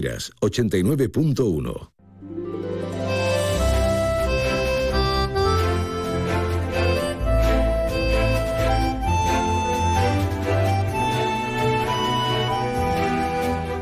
[0.00, 1.90] 89.1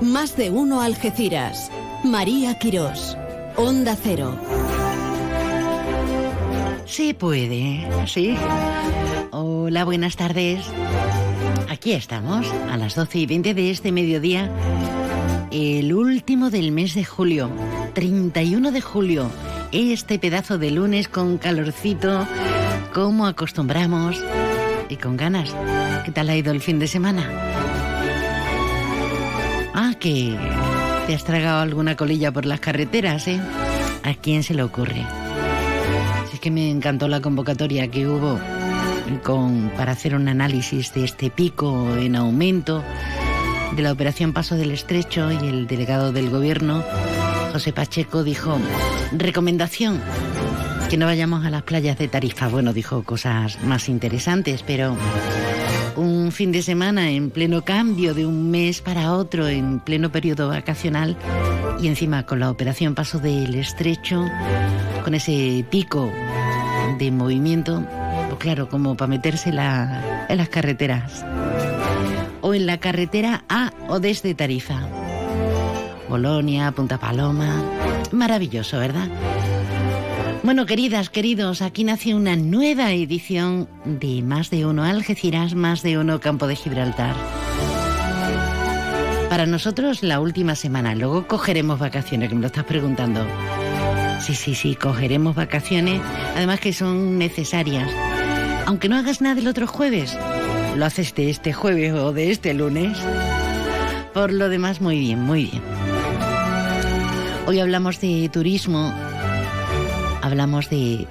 [0.01, 1.71] Más de uno Algeciras.
[2.03, 3.17] María Quirós.
[3.57, 4.37] Onda Cero.
[6.87, 8.37] Sí puede, sí.
[9.31, 10.65] Hola, buenas tardes.
[11.69, 14.51] Aquí estamos, a las 12 y 20 de este mediodía,
[15.51, 17.51] el último del mes de julio,
[17.95, 19.31] 31 de julio,
[19.73, 22.27] este pedazo de lunes con calorcito,
[22.93, 24.23] como acostumbramos,
[24.89, 25.55] y con ganas.
[26.05, 27.29] ¿Qué tal ha ido el fin de semana?
[29.75, 30.37] Ah, que
[31.07, 33.41] te has tragado alguna colilla por las carreteras, ¿eh?
[34.03, 35.07] ¿A quién se le ocurre?
[36.29, 38.39] Si es que me encantó la convocatoria que hubo
[39.25, 42.83] con, para hacer un análisis de este pico en aumento
[43.73, 46.83] de la operación Paso del Estrecho y el delegado del gobierno,
[47.53, 48.59] José Pacheco, dijo,
[49.13, 50.01] recomendación,
[50.91, 52.49] que no vayamos a las playas de Tarifa.
[52.49, 54.97] Bueno, dijo cosas más interesantes, pero
[55.97, 60.49] un fin de semana en pleno cambio de un mes para otro, en pleno periodo
[60.49, 61.17] vacacional
[61.81, 64.25] y encima con la operación Paso del Estrecho,
[65.05, 66.11] con ese pico
[66.99, 67.85] de movimiento,
[68.29, 71.25] pues claro, como para meterse en las carreteras.
[72.41, 74.87] O en la carretera A o desde Tarifa.
[76.09, 77.63] Bolonia, Punta Paloma.
[78.13, 79.09] Maravilloso, ¿verdad?
[80.43, 85.99] Bueno, queridas, queridos, aquí nace una nueva edición de Más de Uno Algeciras, Más de
[85.99, 87.15] Uno Campo de Gibraltar.
[89.29, 93.27] Para nosotros la última semana, luego cogeremos vacaciones, que me lo estás preguntando.
[94.21, 96.01] Sí, sí, sí, cogeremos vacaciones,
[96.35, 97.91] además que son necesarias.
[98.65, 100.17] Aunque no hagas nada el otro jueves,
[100.79, 102.97] lo haces de este jueves o de este lunes.
[104.15, 105.63] Por lo demás, muy bien, muy bien.
[107.47, 108.93] Hoy hablamos de turismo
[110.23, 111.07] hablamos de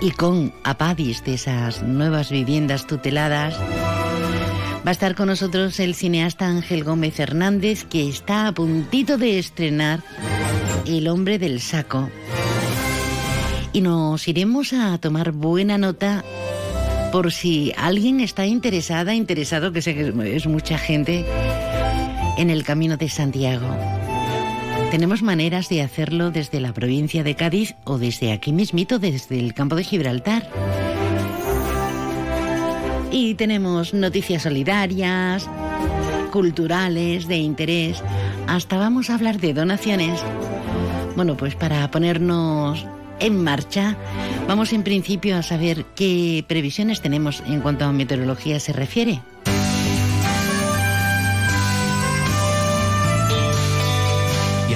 [0.00, 3.54] y con Apadis, de esas nuevas viviendas tuteladas.
[4.84, 9.38] Va a estar con nosotros el cineasta Ángel Gómez Hernández, que está a puntito de
[9.38, 10.00] estrenar
[10.86, 12.10] El hombre del saco.
[13.72, 16.24] Y nos iremos a tomar buena nota
[17.12, 21.26] por si alguien está interesada, interesado, que sé que es mucha gente,
[22.38, 23.68] en el camino de Santiago.
[24.90, 29.52] Tenemos maneras de hacerlo desde la provincia de Cádiz o desde aquí mismito, desde el
[29.52, 30.48] campo de Gibraltar.
[33.10, 35.48] Y tenemos noticias solidarias,
[36.32, 38.02] culturales, de interés.
[38.46, 40.18] Hasta vamos a hablar de donaciones.
[41.14, 42.86] Bueno, pues para ponernos
[43.22, 43.96] en marcha,
[44.46, 49.22] vamos en principio a saber qué previsiones tenemos en cuanto a meteorología se refiere.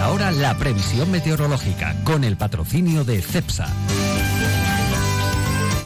[0.06, 3.66] ahora la previsión meteorológica con el patrocinio de CEPSA.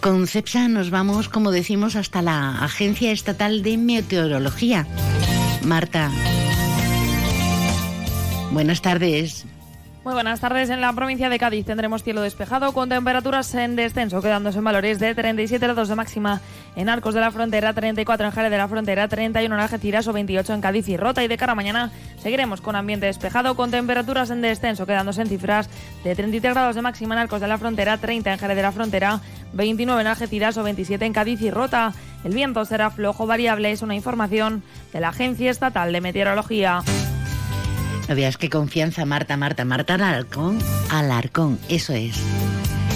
[0.02, 4.86] Con CEPSA nos vamos, como decimos, hasta la Agencia Estatal de Meteorología.
[5.64, 6.10] Marta.
[8.52, 9.46] Buenas tardes.
[10.02, 10.70] Muy buenas tardes.
[10.70, 14.98] En la provincia de Cádiz tendremos cielo despejado con temperaturas en descenso, quedándose en valores
[14.98, 16.40] de 37 grados de máxima
[16.74, 20.14] en Arcos de la Frontera, 34 en Jerez de la Frontera, 31 en Algeciras o
[20.14, 21.22] 28 en Cádiz y Rota.
[21.22, 25.28] Y de cara a mañana seguiremos con ambiente despejado con temperaturas en descenso, quedándose en
[25.28, 25.68] cifras
[26.02, 28.72] de 33 grados de máxima en Arcos de la Frontera, 30 en Jerez de la
[28.72, 29.20] Frontera,
[29.52, 31.92] 29 en Algeciras o 27 en Cádiz y Rota.
[32.24, 34.62] El viento será flojo variable, es una información
[34.94, 36.80] de la Agencia Estatal de Meteorología.
[38.10, 40.58] No veas qué confianza, Marta, Marta, Marta Alarcón,
[40.90, 42.16] Alarcón, eso es.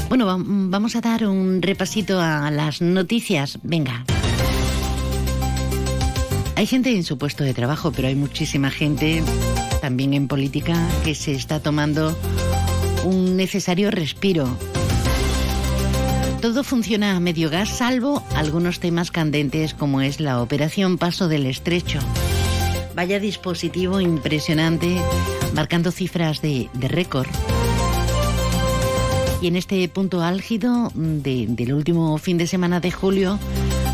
[0.09, 3.61] Bueno, vamos a dar un repasito a las noticias.
[3.63, 4.05] Venga.
[6.57, 9.23] Hay gente en su puesto de trabajo, pero hay muchísima gente
[9.81, 12.19] también en política que se está tomando
[13.05, 14.49] un necesario respiro.
[16.41, 21.47] Todo funciona a medio gas, salvo algunos temas candentes como es la operación Paso del
[21.47, 22.01] Estrecho.
[22.95, 24.97] Vaya dispositivo impresionante,
[25.53, 27.29] marcando cifras de, récord.
[29.43, 33.39] Y en este punto álgido del último fin de semana de julio,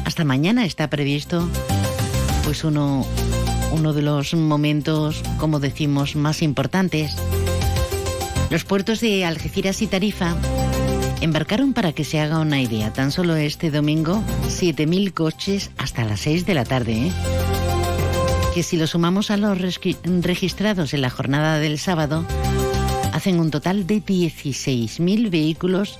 [0.04, 1.48] hasta mañana está previsto
[2.44, 3.06] pues uno,
[3.72, 7.16] uno de los momentos, como decimos, más importantes.
[8.50, 10.36] Los puertos de Algeciras y Tarifa
[11.20, 12.92] embarcaron para que se haga una idea.
[12.92, 17.06] Tan solo este domingo, 7.000 coches hasta las 6 de la tarde.
[17.06, 17.12] ¿eh?
[18.54, 22.24] Que si lo sumamos a los registrados en la jornada del sábado,
[23.12, 25.98] hacen un total de 16.000 vehículos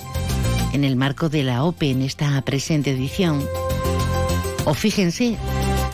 [0.73, 3.45] en el marco de la OPE en esta presente edición.
[4.65, 5.37] O fíjense,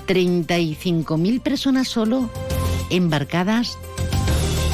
[0.06, 2.30] 35.000 personas solo
[2.90, 3.78] embarcadas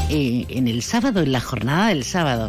[0.08, 2.48] eh, en el sábado, en la jornada del sábado.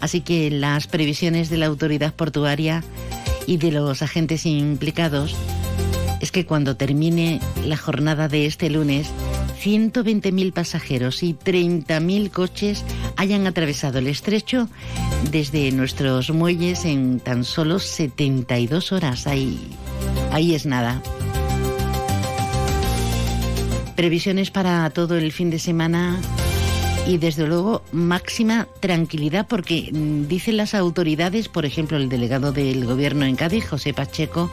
[0.00, 2.84] Así que las previsiones de la autoridad portuaria
[3.46, 5.34] y de los agentes implicados
[6.20, 9.10] es que cuando termine la jornada de este lunes,
[9.62, 12.84] 120.000 pasajeros y 30.000 coches
[13.16, 14.68] hayan atravesado el estrecho
[15.30, 19.26] desde nuestros muelles en tan solo 72 horas.
[19.26, 19.58] Ahí,
[20.32, 21.02] ahí es nada.
[23.96, 26.20] Previsiones para todo el fin de semana
[27.06, 32.84] y desde luego máxima tranquilidad porque mm, dicen las autoridades, por ejemplo el delegado del
[32.84, 34.50] gobierno en Cádiz, José Pacheco,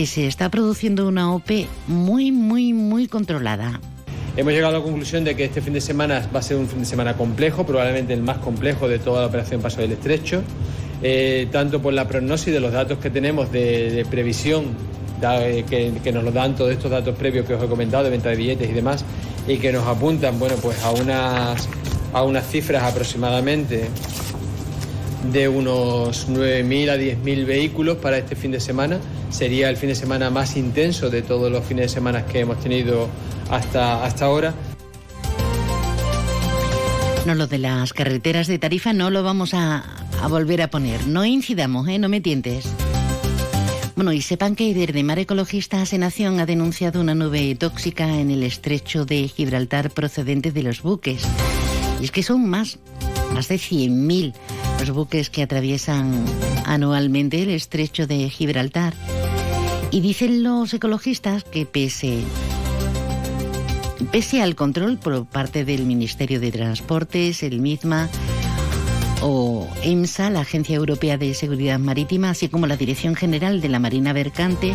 [0.00, 3.82] que se está produciendo una OPE muy, muy, muy controlada.
[4.34, 6.68] Hemos llegado a la conclusión de que este fin de semana va a ser un
[6.68, 10.42] fin de semana complejo, probablemente el más complejo de toda la operación Paso del Estrecho,
[11.02, 14.68] eh, tanto por la prognosis de los datos que tenemos de, previsión
[15.20, 18.30] eh, que, nos lo dan todos estos datos previos que os he comentado de venta
[18.30, 19.04] de billetes y demás,
[19.46, 21.68] y que nos apuntan bueno, pues a, unas,
[22.14, 23.90] a unas cifras aproximadamente
[25.30, 28.98] de unos 9.000 a 10.000 vehículos para este fin de semana.
[29.30, 32.60] Sería el fin de semana más intenso de todos los fines de semana que hemos
[32.60, 33.08] tenido
[33.50, 34.54] hasta, hasta ahora.
[37.26, 39.84] No, lo de las carreteras de Tarifa no lo vamos a,
[40.28, 41.06] volver a poner.
[41.06, 41.98] No incidamos, ¿eh?
[41.98, 42.66] No me tientes.
[43.94, 48.42] Bueno, y sepan que de Mar Ecologista Senación ha denunciado una nube tóxica en el
[48.42, 51.22] estrecho de Gibraltar procedente de los buques.
[52.00, 52.78] Y es que son más,
[53.34, 54.32] más de 100.000
[54.80, 56.24] los buques que atraviesan
[56.64, 58.94] anualmente el estrecho de Gibraltar.
[59.92, 62.20] Y dicen los ecologistas que pese,
[64.12, 68.08] pese al control por parte del Ministerio de Transportes, el MISMA,
[69.22, 73.78] o EMSA, la Agencia Europea de Seguridad Marítima, así como la Dirección General de la
[73.78, 74.74] Marina Mercante,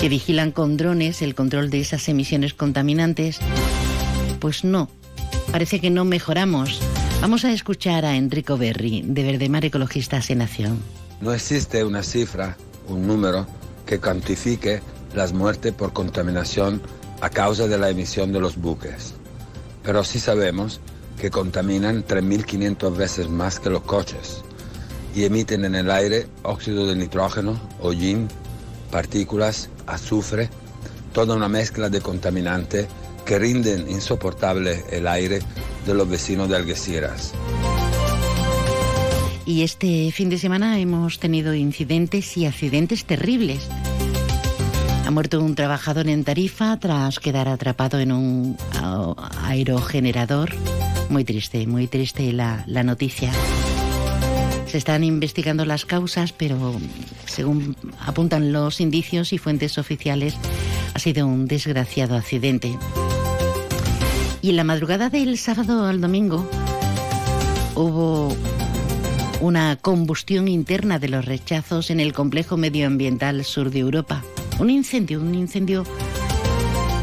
[0.00, 3.38] que vigilan con drones el control de esas emisiones contaminantes,
[4.40, 4.90] pues no,
[5.52, 6.80] parece que no mejoramos.
[7.20, 10.80] Vamos a escuchar a Enrico Berri, de Verdemar Ecologistas en Nación.
[11.20, 12.56] No existe una cifra,
[12.88, 13.46] un número,
[13.86, 14.80] que cuantifique
[15.14, 16.80] las muertes por contaminación
[17.20, 19.14] a causa de la emisión de los buques.
[19.82, 20.80] Pero sí sabemos
[21.20, 24.42] que contaminan 3.500 veces más que los coches
[25.14, 28.28] y emiten en el aire óxido de nitrógeno, hollín,
[28.90, 30.48] partículas, azufre,
[31.12, 32.86] toda una mezcla de contaminantes
[33.24, 35.40] que rinden insoportable el aire
[35.86, 37.32] de los vecinos de Algeciras.
[39.44, 43.68] Y este fin de semana hemos tenido incidentes y accidentes terribles.
[45.04, 48.56] Ha muerto un trabajador en Tarifa tras quedar atrapado en un
[49.42, 50.50] aerogenerador.
[51.08, 53.32] Muy triste, muy triste la, la noticia.
[54.66, 56.80] Se están investigando las causas, pero
[57.26, 60.34] según apuntan los indicios y fuentes oficiales,
[60.94, 62.78] ha sido un desgraciado accidente.
[64.40, 66.48] Y en la madrugada del sábado al domingo
[67.74, 68.34] hubo
[69.42, 74.22] una combustión interna de los rechazos en el complejo medioambiental sur de Europa.
[74.60, 75.84] Un incendio, un incendio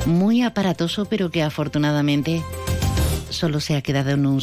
[0.05, 2.41] muy aparatoso, pero que afortunadamente
[3.29, 4.39] solo se ha quedado en un,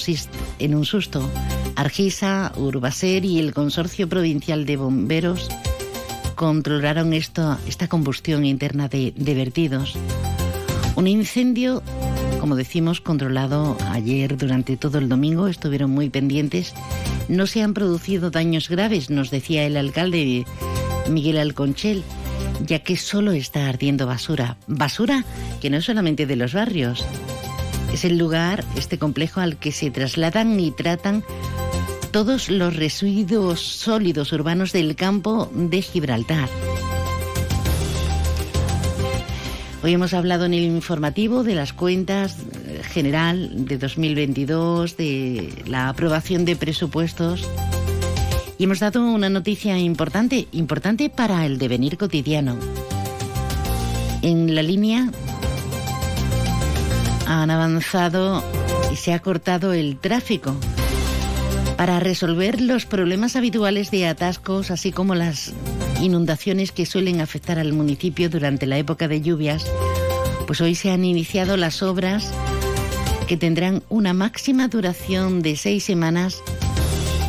[0.85, 1.31] susto.
[1.75, 5.49] Argisa, Urbaser y el Consorcio Provincial de Bomberos
[6.35, 9.97] controlaron esto, esta combustión interna de vertidos.
[10.97, 11.83] Un incendio,
[12.41, 16.75] como decimos, controlado ayer durante todo el domingo, estuvieron muy pendientes.
[17.29, 20.45] No se han producido daños graves, nos decía el alcalde
[21.09, 22.03] Miguel Alconchel,
[22.65, 24.57] ya que solo está ardiendo basura.
[24.67, 25.25] Basura
[25.61, 27.05] que no es solamente de los barrios,
[27.93, 31.25] es el lugar, este complejo al que se trasladan y tratan
[32.11, 36.49] todos los residuos sólidos urbanos del campo de Gibraltar.
[39.83, 42.37] Hoy hemos hablado en el informativo de las cuentas
[42.97, 47.47] general de 2022, de la aprobación de presupuestos
[48.57, 52.57] y hemos dado una noticia importante, importante para el devenir cotidiano.
[54.23, 55.11] En la línea
[57.27, 58.43] han avanzado
[58.91, 60.57] y se ha cortado el tráfico
[61.77, 65.53] para resolver los problemas habituales de atascos, así como las
[66.01, 69.67] inundaciones que suelen afectar al municipio durante la época de lluvias,
[70.47, 72.33] pues hoy se han iniciado las obras
[73.27, 76.43] que tendrán una máxima duración de seis semanas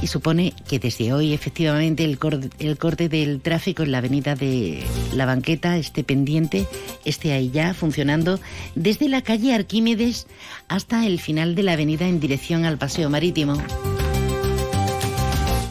[0.02, 5.26] y supone que desde hoy efectivamente el, corte del tráfico en la avenida de la
[5.26, 6.68] banqueta esté pendiente,
[7.04, 8.40] esté ahí ya funcionando
[8.76, 10.28] desde la calle Arquímedes
[10.68, 13.58] hasta el final de la avenida en dirección al paseo marítimo.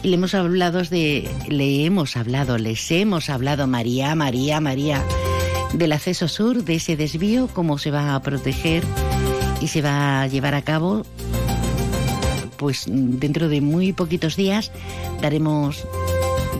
[0.03, 5.03] le hemos hablado de, le hemos hablado, les hemos hablado, María, María, María,
[5.73, 8.83] del acceso sur, de ese desvío, cómo se va a proteger
[9.61, 11.03] y se va a llevar a cabo
[12.57, 14.71] pues dentro de muy poquitos días
[15.21, 15.85] daremos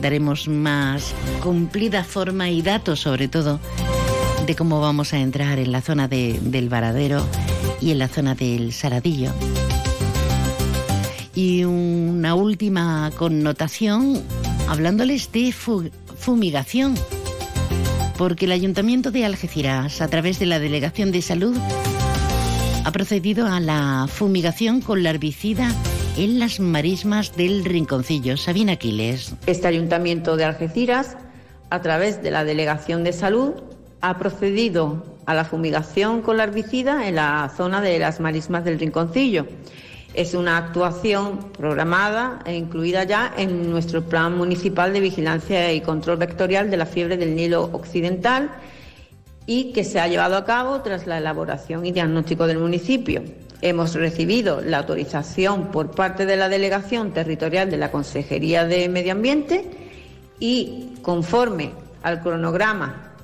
[0.00, 1.12] daremos más
[1.42, 3.60] cumplida forma y datos sobre todo
[4.46, 7.22] de cómo vamos a entrar en la zona del varadero
[7.82, 9.32] y en la zona del Saradillo.
[11.34, 14.22] Y una última connotación
[14.68, 16.94] hablándoles de fumigación,
[18.16, 21.56] porque el Ayuntamiento de Algeciras, a través de la Delegación de Salud,
[22.84, 25.74] ha procedido a la fumigación con la herbicida
[26.16, 28.36] en las marismas del Rinconcillo.
[28.36, 29.34] Sabina Aquiles.
[29.46, 31.16] Este Ayuntamiento de Algeciras,
[31.70, 33.52] a través de la Delegación de Salud,
[34.00, 38.78] ha procedido a la fumigación con la herbicida en la zona de las marismas del
[38.78, 39.46] Rinconcillo.
[40.14, 46.16] Es una actuación programada e incluida ya en nuestro Plan Municipal de Vigilancia y Control
[46.16, 48.50] Vectorial de la Fiebre del Nilo Occidental
[49.48, 53.22] y que se ha llevado a cabo tras la elaboración y diagnóstico del municipio.
[53.62, 59.12] Hemos recibido la autorización por parte de la Delegación Territorial de la Consejería de Medio
[59.12, 59.64] Ambiente
[60.38, 61.70] y conforme
[62.02, 63.14] al cronograma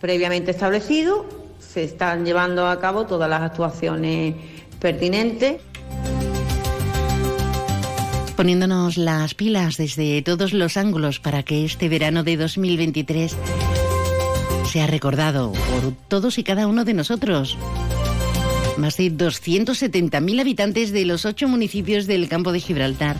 [0.00, 1.26] previamente establecido,
[1.58, 4.36] se están llevando a cabo todas las actuaciones
[4.78, 5.60] pertinentes
[8.36, 13.36] poniéndonos las pilas desde todos los ángulos para que este verano de 2023
[14.72, 17.58] sea recordado por todos y cada uno de nosotros.
[18.78, 23.18] Más de 270.000 habitantes de los ocho municipios del campo de Gibraltar.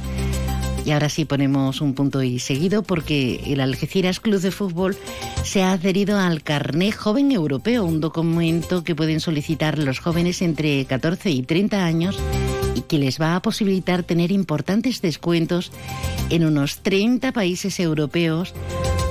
[0.86, 4.96] Y ahora sí ponemos un punto y seguido porque el Algeciras Club de Fútbol
[5.44, 10.86] se ha adherido al Carné Joven Europeo, un documento que pueden solicitar los jóvenes entre
[10.86, 12.18] 14 y 30 años
[12.74, 15.72] y que les va a posibilitar tener importantes descuentos
[16.30, 18.54] en unos 30 países europeos,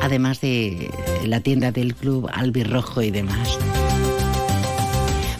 [0.01, 0.91] además de
[1.25, 3.57] la tienda del club albirrojo y demás.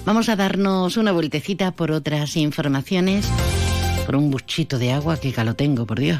[0.06, 3.28] Vamos a darnos una vueltecita por otras informaciones,
[4.06, 6.20] por un buchito de agua que lo tengo, por Dios.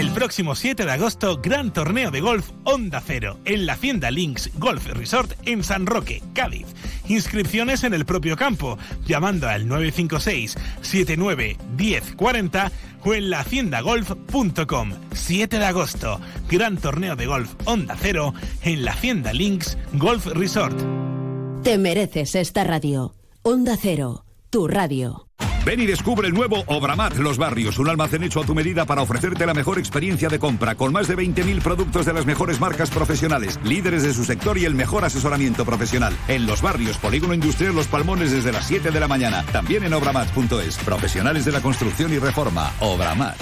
[0.00, 4.50] El próximo 7 de agosto, gran torneo de golf Onda Cero en la Hacienda Links
[4.54, 6.68] Golf Resort en San Roque, Cádiz.
[7.06, 12.72] Inscripciones en el propio campo, llamando al 956 79 1040
[13.04, 14.92] o en lahaciendagolf.com.
[15.12, 20.80] 7 de agosto, gran torneo de golf Onda Cero en la Hacienda Links Golf Resort.
[21.62, 23.14] Te mereces esta radio.
[23.42, 25.26] Onda Cero, tu radio.
[25.64, 29.02] Ven y descubre el nuevo Obramat Los Barrios, un almacén hecho a tu medida para
[29.02, 32.90] ofrecerte la mejor experiencia de compra, con más de 20.000 productos de las mejores marcas
[32.90, 36.16] profesionales, líderes de su sector y el mejor asesoramiento profesional.
[36.28, 39.44] En Los Barrios, Polígono Industrial Los Palmones desde las 7 de la mañana.
[39.52, 40.78] También en obramat.es.
[40.78, 42.72] Profesionales de la construcción y reforma.
[42.80, 43.36] Obramat.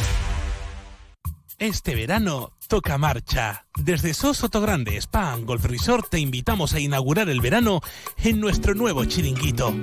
[1.59, 3.65] Este verano toca marcha.
[3.77, 7.81] Desde Sosoto Grande Spa Golf Resort te invitamos a inaugurar el verano
[8.23, 9.75] en nuestro nuevo chiringuito.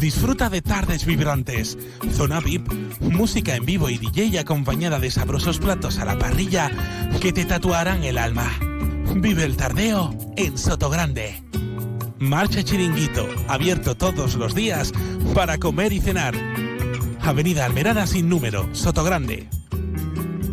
[0.00, 1.78] Disfruta de tardes vibrantes,
[2.12, 6.70] zona VIP, música en vivo y DJ acompañada de sabrosos platos a la parrilla
[7.20, 8.50] que te tatuarán el alma.
[9.16, 11.42] Vive el tardeo en Soto Grande.
[12.18, 14.92] Marcha Chiringuito, abierto todos los días
[15.34, 16.34] para comer y cenar.
[17.20, 19.48] Avenida Almerada sin número, Soto Grande.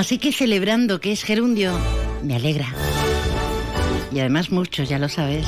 [0.00, 1.78] Así que celebrando que es gerundio,
[2.22, 2.72] me alegra.
[4.10, 5.46] Y además mucho, ya lo sabes.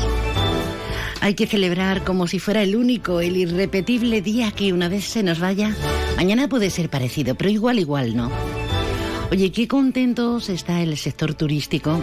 [1.23, 5.23] Hay que celebrar como si fuera el único, el irrepetible día que una vez se
[5.23, 5.75] nos vaya.
[6.19, 8.31] Mañana puede ser parecido, pero igual, igual no.
[9.31, 11.99] Oye, qué contentos está el sector turístico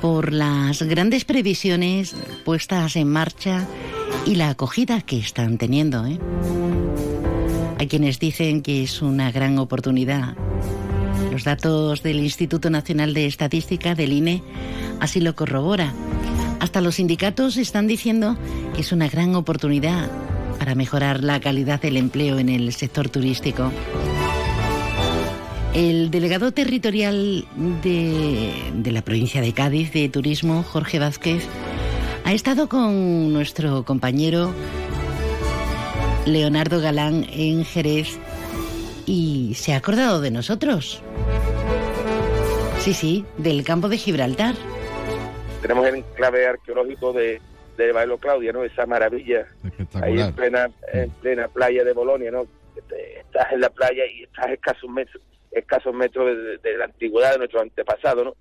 [0.00, 3.66] por las grandes previsiones puestas en marcha
[4.26, 6.06] y la acogida que están teniendo.
[6.06, 6.20] ¿eh?
[7.80, 10.36] Hay quienes dicen que es una gran oportunidad.
[11.38, 14.42] Los datos del Instituto Nacional de Estadística, del INE,
[14.98, 15.94] así lo corrobora.
[16.58, 18.36] Hasta los sindicatos están diciendo
[18.74, 20.10] que es una gran oportunidad
[20.58, 23.70] para mejorar la calidad del empleo en el sector turístico.
[25.74, 27.46] El delegado territorial
[27.84, 31.44] de, de, la provincia de Cádiz de Turismo, Jorge Vázquez,
[32.24, 34.52] ha estado con nuestro compañero
[36.26, 38.18] Leonardo Galán en Jerez
[39.08, 41.02] y se ha acordado de nosotros.
[42.78, 44.54] Sí, sí, del campo de Gibraltar.
[45.62, 47.40] Tenemos el enclave arqueológico de,
[47.78, 48.62] de Bailo Claudia, ¿no?
[48.64, 49.48] Esa maravilla
[49.94, 52.46] ahí en plena, en plena playa de Bolonia, ¿no?
[53.18, 57.62] Estás en la playa y estás escasos metros escasos metros de, la antigüedad de nuestros
[57.62, 58.36] antepasados, ¿no?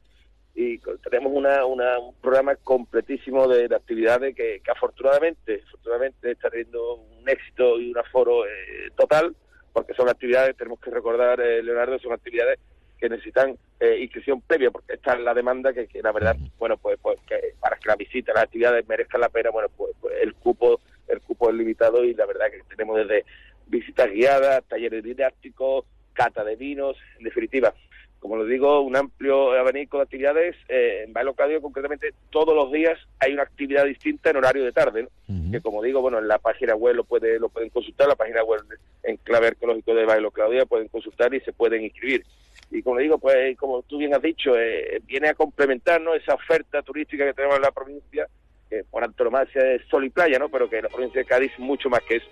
[0.53, 7.79] Y tenemos una, un programa completísimo de, actividades que, afortunadamente, afortunadamente está teniendo un éxito
[7.79, 9.35] y un aforo eh, total,
[9.77, 12.57] porque son actividades, tenemos que recordar, eh, Leonardo, son actividades
[12.97, 16.97] que necesitan eh, inscripción previa, porque esta es la demanda que, la verdad, bueno, pues,
[16.99, 20.33] pues que para que la visita, las actividades merezcan la pena, bueno, pues, pues, el
[20.33, 23.23] cupo el cupo es limitado y la verdad que tenemos desde
[23.67, 27.71] visitas guiadas, talleres didácticos, cata de vinos, en definitiva,
[28.19, 30.55] como lo digo, un amplio abanico de actividades.
[30.67, 34.71] Eh, en Bailo Claudio, concretamente, todos los días hay una actividad distinta en horario de
[34.71, 35.07] tarde,
[35.51, 38.43] que como digo, bueno, en la página web lo, puede, lo pueden consultar, la página
[38.43, 38.61] web
[39.03, 42.23] en clave arqueológico de Bailo Claudia pueden consultar y se pueden inscribir.
[42.71, 46.81] Y como digo, pues como tú bien has dicho, eh, viene a complementarnos esa oferta
[46.81, 48.27] turística que tenemos en la provincia,
[48.69, 50.49] que por antonomasia es sol y playa, ¿no?
[50.49, 52.27] pero que en la provincia de Cádiz mucho más que eso.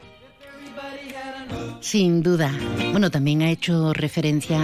[1.79, 2.51] Sin duda.
[2.91, 4.59] Bueno, también ha hecho referencia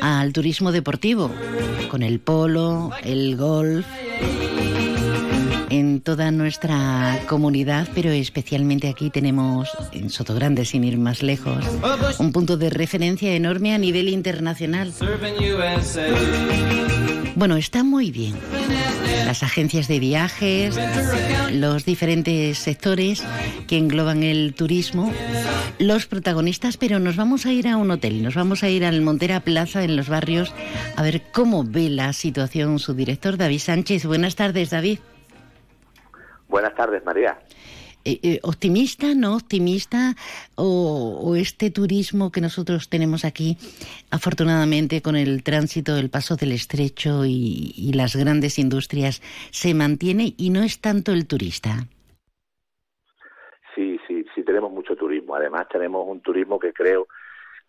[0.00, 1.30] al turismo deportivo,
[1.90, 3.86] con el polo, el golf,
[5.70, 11.64] en toda nuestra comunidad, pero especialmente aquí tenemos en Sotogrande, sin ir más lejos,
[12.18, 14.92] un punto de referencia enorme a nivel internacional.
[17.36, 18.34] Bueno, está muy bien.
[19.24, 20.78] Las agencias de viajes,
[21.52, 23.22] los diferentes sectores
[23.68, 25.12] que engloban el turismo,
[25.78, 29.00] los protagonistas, pero nos vamos a ir a un hotel, nos vamos a ir al
[29.02, 30.52] Montera Plaza en los barrios
[30.96, 34.04] a ver cómo ve la situación su director David Sánchez.
[34.04, 34.98] Buenas tardes, David.
[36.50, 37.38] Buenas tardes, María.
[38.04, 40.14] Eh, eh, optimista, no optimista,
[40.56, 43.56] o, este turismo que nosotros tenemos aquí,
[44.10, 49.20] afortunadamente con el tránsito, el paso del estrecho y, las grandes industrias,
[49.52, 51.86] se mantiene y no es tanto el turista.
[53.76, 55.36] Sí, sí, sí tenemos mucho turismo.
[55.36, 57.06] Además tenemos un turismo que creo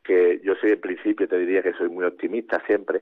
[0.04, 3.02] que yo soy en principio te diría que soy muy optimista siempre,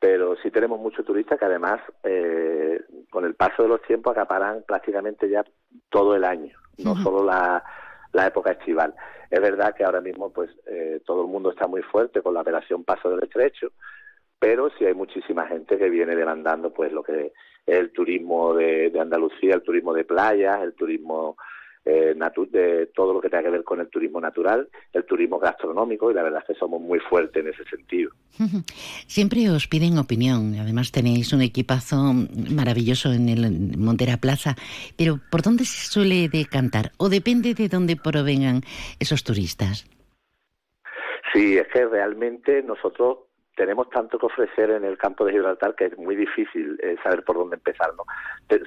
[0.00, 4.64] pero sí tenemos muchos turistas que además eh, con el paso de los tiempos acaparan
[4.66, 5.44] prácticamente ya
[5.90, 7.62] todo el año, no solo la,
[8.12, 8.94] la, época estival.
[9.30, 12.40] Es verdad que ahora mismo pues eh, todo el mundo está muy fuerte con la
[12.40, 13.72] operación Paso del Estrecho,
[14.38, 17.32] pero sí hay muchísima gente que viene demandando pues lo que es
[17.66, 21.36] el turismo de, de Andalucía, el turismo de playas, el turismo
[21.84, 22.14] eh,
[22.50, 26.14] de todo lo que tenga que ver con el turismo natural, el turismo gastronómico y
[26.14, 28.10] la verdad es que somos muy fuertes en ese sentido.
[29.06, 32.14] Siempre os piden opinión, además tenéis un equipazo
[32.54, 34.54] maravilloso en el Montera Plaza,
[34.96, 38.62] pero ¿por dónde se suele decantar o depende de dónde provengan
[38.98, 39.86] esos turistas?
[41.32, 45.86] Sí, es que realmente nosotros tenemos tanto que ofrecer en el campo de Gibraltar que
[45.86, 47.90] es muy difícil eh, saber por dónde empezar.
[47.96, 48.04] ¿no?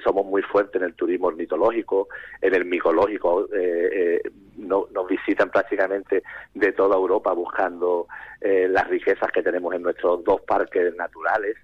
[0.02, 2.08] somos muy fuertes en el turismo ornitológico,
[2.40, 3.46] en el micológico.
[3.54, 6.22] Eh, eh, no, nos visitan prácticamente
[6.54, 8.06] de toda Europa buscando
[8.40, 11.56] las riquezas que tenemos en nuestros dos parques naturales,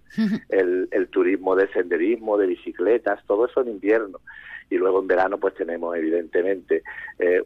[0.48, 4.20] el, el turismo de senderismo, de bicicletas, todo eso en invierno
[4.70, 6.82] y luego en verano pues tenemos evidentemente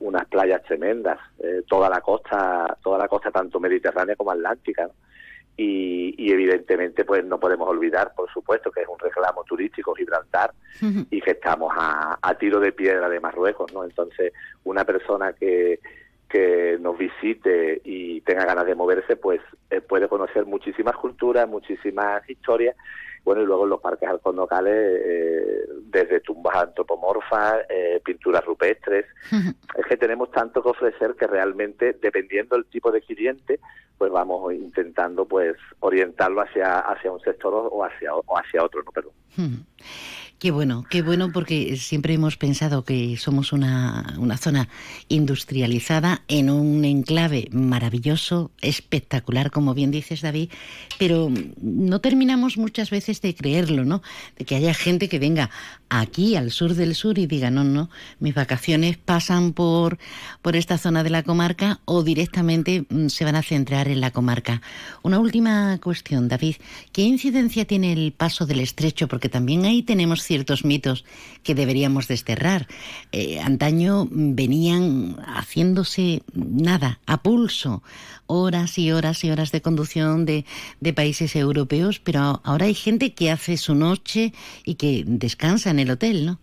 [0.01, 1.19] unas playas tremendas
[1.67, 4.89] toda la costa toda la costa tanto mediterránea como atlántica
[5.57, 10.53] y, evidentemente pues no podemos olvidar por supuesto que es un reclamo turístico Gibraltar
[11.11, 14.33] y que estamos a, tiro de piedra de Marruecos no entonces
[14.65, 15.79] una persona que
[16.35, 22.29] que nos visite y tenga ganas de moverse pues eh, puede conocer muchísimas culturas muchísimas
[22.29, 22.75] historias
[23.25, 29.07] bueno, y luego en los parques locales, eh, desde tumbas antropomorfas, eh, pinturas rupestres.
[29.33, 33.61] es que tenemos tanto que ofrecer que realmente, dependiendo del tipo de cliente,
[33.97, 38.93] pues vamos intentando pues orientarlo hacia, hacia un sector o hacia, o hacia otro, ¿no?
[38.93, 39.13] Perdón.
[40.45, 44.69] Qué bueno, qué bueno porque siempre hemos pensado que somos una, una, zona
[45.09, 50.51] industrializada en un enclave maravilloso, espectacular, como bien dices David,
[50.99, 54.03] pero no terminamos muchas veces de creerlo, ¿no?
[54.37, 55.49] De que haya gente que venga
[55.89, 59.99] aquí al sur del sur y diga, no, no, mis vacaciones pasan por,
[60.43, 64.11] por esta zona de la comarca o directamente mm, se van a centrar en la
[64.11, 64.61] comarca.
[65.03, 66.57] Una última cuestión, David,
[66.93, 69.09] ¿qué incidencia tiene el paso del estrecho?
[69.09, 71.05] Porque también ahí tenemos ciertos mitos
[71.45, 72.67] que deberíamos desterrar.
[73.13, 77.85] Eh, antaño venían haciéndose nada, a pulso,
[78.27, 80.45] horas y horas y horas de conducción de,
[80.81, 84.33] de países europeos, pero ahora hay gente que hace su noche
[84.65, 86.39] y que descansa en el hotel, ¿no?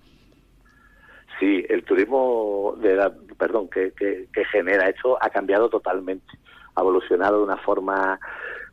[1.37, 6.31] Sí, el turismo de la, perdón, que, que, genera esto ha cambiado totalmente,
[6.75, 8.19] ha evolucionado de una forma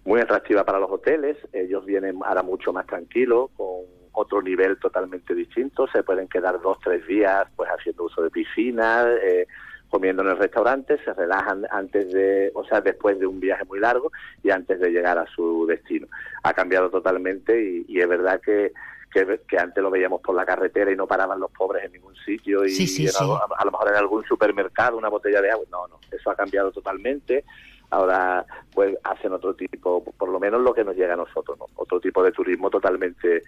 [0.05, 5.35] muy atractiva para los hoteles, ellos vienen ahora mucho más tranquilos, con otro nivel totalmente
[5.35, 5.87] distinto.
[5.89, 9.47] Se pueden quedar dos, tres días pues haciendo uso de piscinas, eh,
[9.89, 13.81] comiendo en el restaurante, se relajan antes de, o sea, después de un viaje muy
[13.81, 16.09] largo y antes de llegar a su destino.
[16.43, 18.73] Ha cambiado totalmente y, es verdad que,
[19.13, 22.67] que, antes lo veíamos por la carretera y no paraban los pobres en ningún sitio
[22.67, 25.65] y, a, lo mejor en algún supermercado una botella de agua.
[25.71, 27.45] No, no, eso ha cambiado totalmente
[27.91, 31.67] ahora pues hacen otro tipo, por lo menos lo que nos llega a nosotros, ¿no?
[31.77, 33.43] otro tipo de turismo totalmente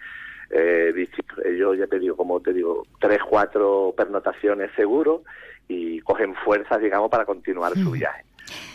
[0.49, 1.07] eh,
[1.57, 5.23] Yo ya te digo, como te digo, tres, cuatro pernotaciones seguro
[5.67, 8.25] y cogen fuerzas, digamos, para continuar su viaje.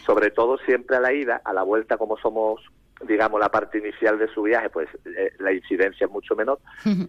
[0.06, 2.62] Sobre todo siempre a la ida, a la vuelta, como somos
[3.06, 6.58] digamos la parte inicial de su viaje pues eh, la incidencia es mucho menor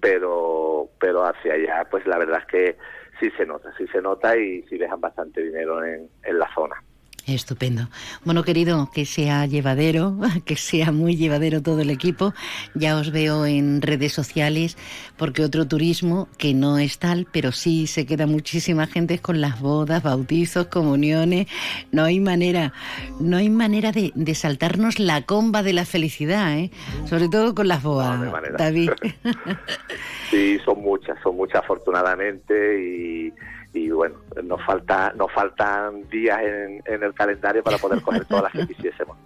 [0.01, 2.77] pero pero hacia allá pues la verdad es que
[3.21, 6.83] sí se nota sí se nota y sí dejan bastante dinero en, en la zona
[7.27, 7.89] Estupendo.
[8.23, 12.33] Bueno, querido, que sea llevadero, que sea muy llevadero todo el equipo.
[12.73, 14.77] Ya os veo en redes sociales,
[15.17, 19.59] porque otro turismo que no es tal, pero sí se queda muchísima gente con las
[19.59, 21.47] bodas, bautizos, comuniones.
[21.91, 22.71] No hay manera,
[23.19, 26.71] no hay manera de, saltarnos la comba de la felicidad, ¿eh?
[27.07, 28.91] sobre todo con las bodas, David.
[30.31, 33.33] sí, son muchas, son muchas afortunadamente y
[33.73, 38.53] y bueno, nos falta nos faltan días en, el calendario para poder coger todas las
[38.53, 39.17] que quisiésemos.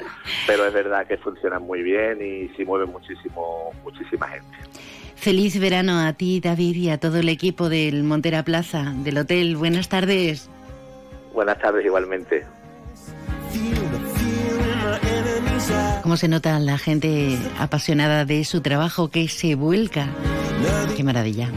[0.48, 4.58] Pero es verdad que funcionan muy bien y sí mueven muchísimo muchísima gente.
[5.16, 9.56] Feliz verano a ti, David, y a todo el equipo del Montera Plaza, del hotel.
[9.56, 10.50] Buenas tardes.
[11.34, 12.44] Buenas tardes igualmente.
[16.02, 20.08] ¿Cómo se nota la gente apasionada de su trabajo que se vuelca?
[20.98, 21.50] Qué maravilla.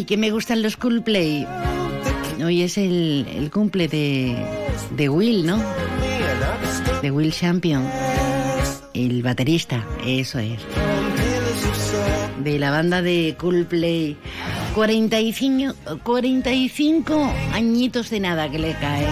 [0.00, 1.46] Ay, que me gustan los Coolplay.
[2.42, 4.34] Hoy es el, cumple de,
[4.96, 5.62] de Will, ¿no?
[7.02, 7.86] De Will Champion.
[8.94, 10.58] El baterista, eso es.
[12.42, 14.16] De la banda de Coolplay.
[14.74, 19.06] 45, 45 añitos de nada que le cae.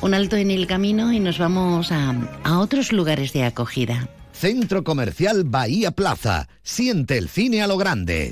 [0.00, 4.08] Un alto en el camino y nos vamos a, a otros lugares de acogida.
[4.32, 6.46] Centro Comercial Bahía Plaza.
[6.62, 8.30] Siente el cine a lo grande.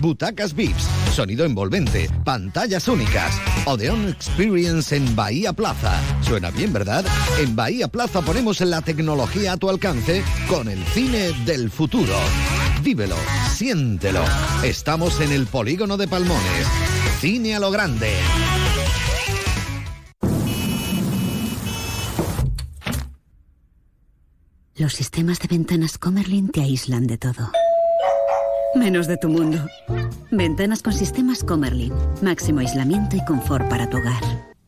[0.00, 3.40] Butacas VIPs, sonido envolvente, pantallas únicas.
[3.64, 6.00] Odeon Experience en Bahía Plaza.
[6.22, 7.04] Suena bien, ¿verdad?
[7.38, 12.14] En Bahía Plaza ponemos la tecnología a tu alcance con el cine del futuro.
[12.82, 13.16] Vívelo,
[13.54, 14.24] siéntelo.
[14.62, 16.66] Estamos en el polígono de Palmones.
[17.20, 18.12] Cine a lo grande.
[24.76, 27.50] Los sistemas de ventanas Comerlin te aíslan de todo
[28.76, 29.58] menos de tu mundo.
[30.30, 31.92] Ventanas con sistemas Comerlin.
[32.22, 34.22] Máximo aislamiento y confort para tu hogar.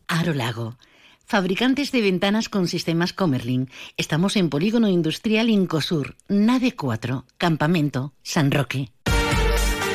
[0.09, 0.77] Aro Lago.
[1.25, 3.69] Fabricantes de ventanas con sistemas Comerlin.
[3.97, 8.93] Estamos en Polígono Industrial Incosur, Nave 4, Campamento, San Roque.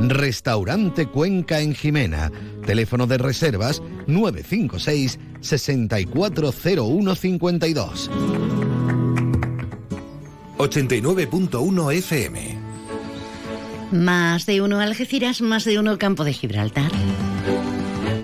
[0.00, 2.30] Restaurante Cuenca en Jimena.
[2.66, 8.10] Teléfono de reservas 956 640152.
[10.58, 12.58] 89.1 FM.
[13.92, 16.90] Más de uno Algeciras, más de uno Campo de Gibraltar.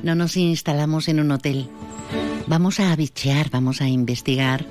[0.03, 1.69] No nos instalamos en un hotel
[2.49, 4.65] Vamos a bichear, vamos a investigar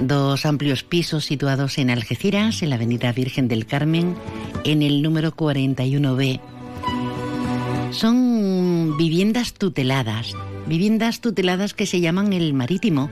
[0.00, 4.14] dos amplios pisos situados en Algeciras, en la Avenida Virgen del Carmen,
[4.64, 6.40] en el número 41B.
[7.90, 10.34] Son viviendas tuteladas,
[10.66, 13.10] viviendas tuteladas que se llaman el Marítimo.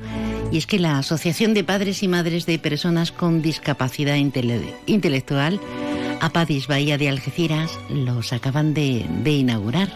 [0.51, 4.17] Y es que la Asociación de Padres y Madres de Personas con Discapacidad
[4.87, 5.61] Intelectual,
[6.21, 9.89] Apadis Bahía de Algeciras, los acaban de, de inaugurar.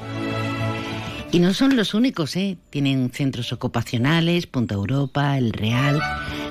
[1.33, 2.57] Y no son los únicos, ¿eh?
[2.71, 6.01] Tienen centros ocupacionales, Punta Europa, El Real,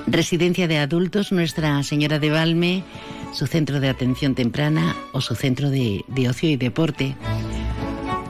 [0.06, 2.84] Residencia de Adultos, Nuestra Señora de Valme,
[3.32, 7.16] su centro de atención temprana o su centro de, ocio y deporte.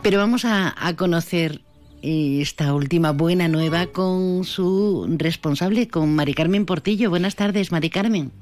[0.03, 1.61] Pero vamos a, conocer
[2.03, 7.11] eh, esta última buena nueva con su responsable, con Mari Carmen Portillo.
[7.11, 8.33] Buenas tardes, Mari Carmen.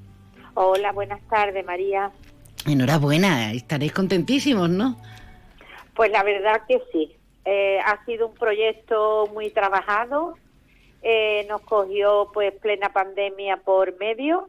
[0.54, 2.12] Hola, buenas tardes, María.
[2.66, 4.96] Enhorabuena, estaréis contentísimos, ¿no?
[5.96, 7.10] Pues la verdad que sí.
[7.44, 10.36] Eh, ha sido un proyecto muy trabajado.
[11.06, 14.48] Eh, nos cogió pues plena pandemia por medio.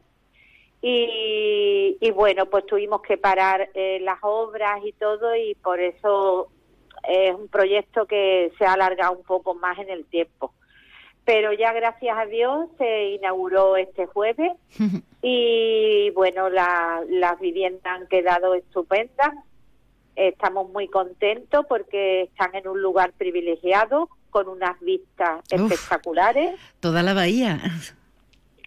[0.80, 6.48] Y, bueno pues tuvimos que parar eh, las obras y todo y por eso
[7.06, 10.54] es un proyecto que se ha alargado un poco más en el tiempo.
[11.26, 14.52] Pero ya gracias a Dios se inauguró este jueves.
[15.28, 19.34] Y bueno las viviendas han quedado estupendas.
[20.14, 26.60] Estamos muy contentos porque están en un lugar privilegiado, con unas vistas espectaculares.
[26.80, 27.58] Toda la bahía.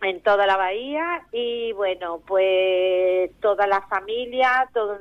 [0.01, 4.99] En toda la bahía y bueno, pues toda la familia, todos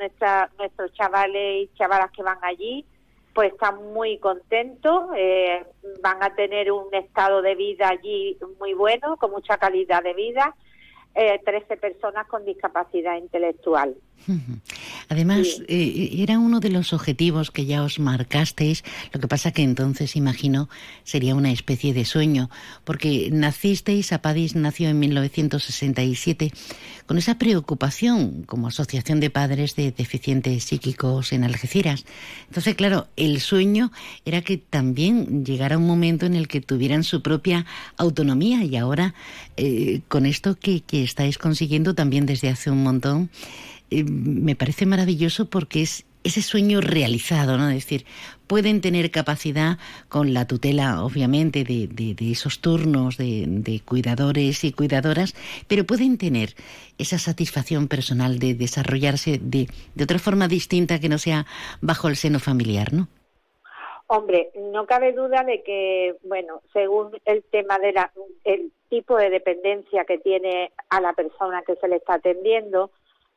[0.59, 2.85] nuestros chavales y chavalas que van allí,
[3.33, 5.64] pues están muy contentos, eh,
[6.02, 10.54] van a tener un estado de vida allí muy bueno, con mucha calidad de vida,
[11.14, 13.94] eh, 13 personas con discapacidad intelectual.
[15.09, 19.62] Además, eh, era uno de los objetivos que ya os marcasteis, lo que pasa que
[19.62, 20.68] entonces, imagino,
[21.04, 22.50] sería una especie de sueño,
[22.85, 26.52] porque nacisteis, Apadis nació en 1967,
[27.07, 32.04] con esa preocupación como Asociación de Padres de Deficientes Psíquicos en Algeciras.
[32.48, 33.92] Entonces, claro, el sueño
[34.24, 37.64] era que también llegara un momento en el que tuvieran su propia
[37.96, 39.14] autonomía y ahora,
[39.57, 43.31] eh, con esto que, que estáis consiguiendo también desde hace un montón,
[43.90, 47.68] eh, me parece maravilloso porque es ese sueño realizado, ¿no?
[47.68, 48.05] Es decir,
[48.46, 55.35] pueden tener capacidad con la tutela, obviamente, de, esos turnos de, cuidadores y cuidadoras,
[55.68, 56.51] pero pueden tener
[56.98, 59.68] esa satisfacción personal de desarrollarse de,
[60.03, 61.46] otra forma distinta que no sea
[61.81, 63.09] bajo el seno familiar, ¿no?
[64.11, 68.11] Hombre, no cabe duda de que, bueno, según el tema de la,
[68.44, 72.90] el tipo de dependencia que tiene a la persona que se le está atendiendo,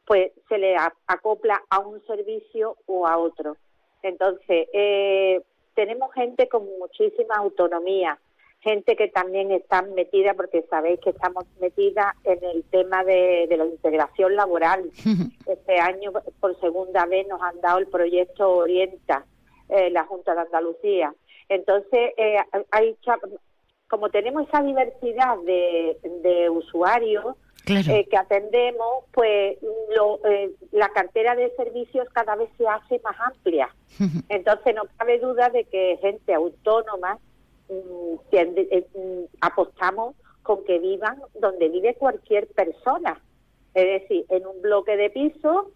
[0.05, 0.75] pues se le
[1.07, 3.57] acopla a un servicio o a otro.
[4.03, 5.41] Entonces, eh,
[5.75, 8.19] tenemos gente con muchísima autonomía,
[8.61, 13.65] gente que también está metida, porque sabéis que estamos metidas en el tema de, la
[13.65, 14.89] integración laboral.
[15.47, 19.25] Este año, por segunda vez, nos han dado el proyecto Orienta,
[19.69, 21.13] eh, la Junta de Andalucía.
[21.49, 22.37] Entonces, eh,
[22.71, 22.95] hay
[23.91, 27.35] como tenemos esa diversidad de, de usuarios,
[27.67, 33.69] eh, que atendemos, pues eh, la cartera de servicios cada vez se hace más amplia.
[34.29, 37.19] Entonces no cabe duda de que gente autónoma
[37.69, 43.21] mm, eh, mm, apostamos con que vivan donde vive cualquier persona,
[43.73, 45.69] es decir, en un bloque de piso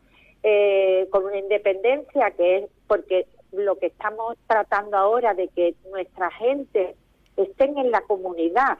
[1.10, 6.96] con una independencia que es porque lo que estamos tratando ahora de que nuestra gente
[7.38, 8.78] estén en la comunidad,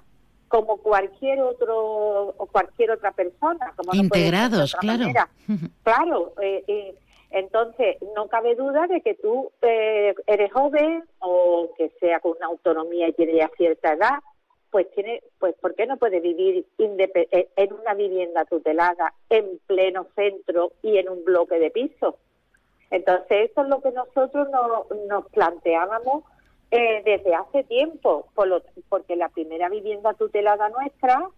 [0.48, 3.74] como cualquier otro o cualquier otra persona.
[3.76, 5.06] Como Integrados, claro.
[5.84, 6.96] Claro, eh, eh,
[7.32, 12.48] entonces no cabe duda de que tú eh, eres joven o que sea con una
[12.48, 14.20] autonomía y tiene ya cierta edad,
[14.72, 20.74] pues tiene, pues ¿por qué no puede vivir en una vivienda tutelada en pleno centro
[20.82, 22.18] y en un bloque de piso?
[22.92, 26.24] Entonces, eso es lo que nosotros no, nos planteábamos
[26.76, 31.30] eh, desde hace tiempo, por porque la primera vivienda tutelada nuestra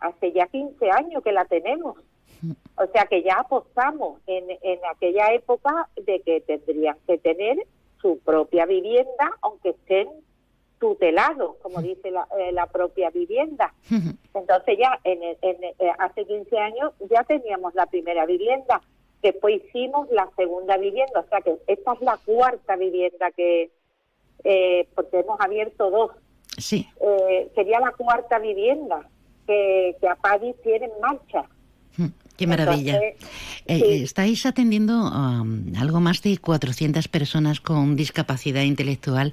[0.00, 1.96] hace ya 15 años que la tenemos.
[2.76, 7.56] O sea que ya apostamos en, en aquella época de que tendrían que tener
[8.02, 10.08] su propia vivienda, aunque estén
[10.80, 13.72] tutelados, como dice la, eh, la propia vivienda.
[14.34, 18.82] Entonces ya en, en, eh, hace 15 años ya teníamos la primera vivienda,
[19.22, 23.70] después hicimos la segunda vivienda, o sea que esta es la cuarta vivienda que,
[24.44, 26.10] eh, porque hemos abierto dos.
[26.56, 26.88] Sí.
[27.56, 29.08] sería la cuarta vivienda
[29.44, 31.44] que, que APADI tiene en marcha.
[32.36, 32.98] Qué maravilla.
[33.66, 39.32] Eh, estáis atendiendo a um, algo más de 400 personas con discapacidad intelectual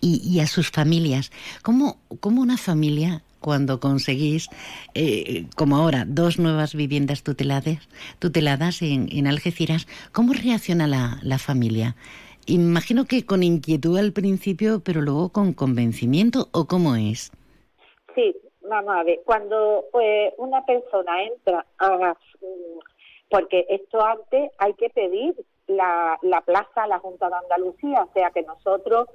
[0.00, 1.32] y, a sus familias.
[1.62, 4.48] ¿Cómo, ¿Cómo, una familia, cuando conseguís,
[4.94, 7.78] eh, como ahora, dos nuevas viviendas tuteladas,
[8.18, 11.96] tuteladas en, en Algeciras, cómo reacciona la, la familia?
[12.46, 17.30] Imagino que con inquietud al principio, pero luego con convencimiento, ¿o cómo es?
[18.14, 18.34] Sí,
[18.68, 22.16] vamos a ver, cuando pues, una persona entra a...
[23.30, 25.34] Porque esto antes hay que pedir
[25.66, 29.08] la, la plaza a la Junta de Andalucía, o sea que nosotros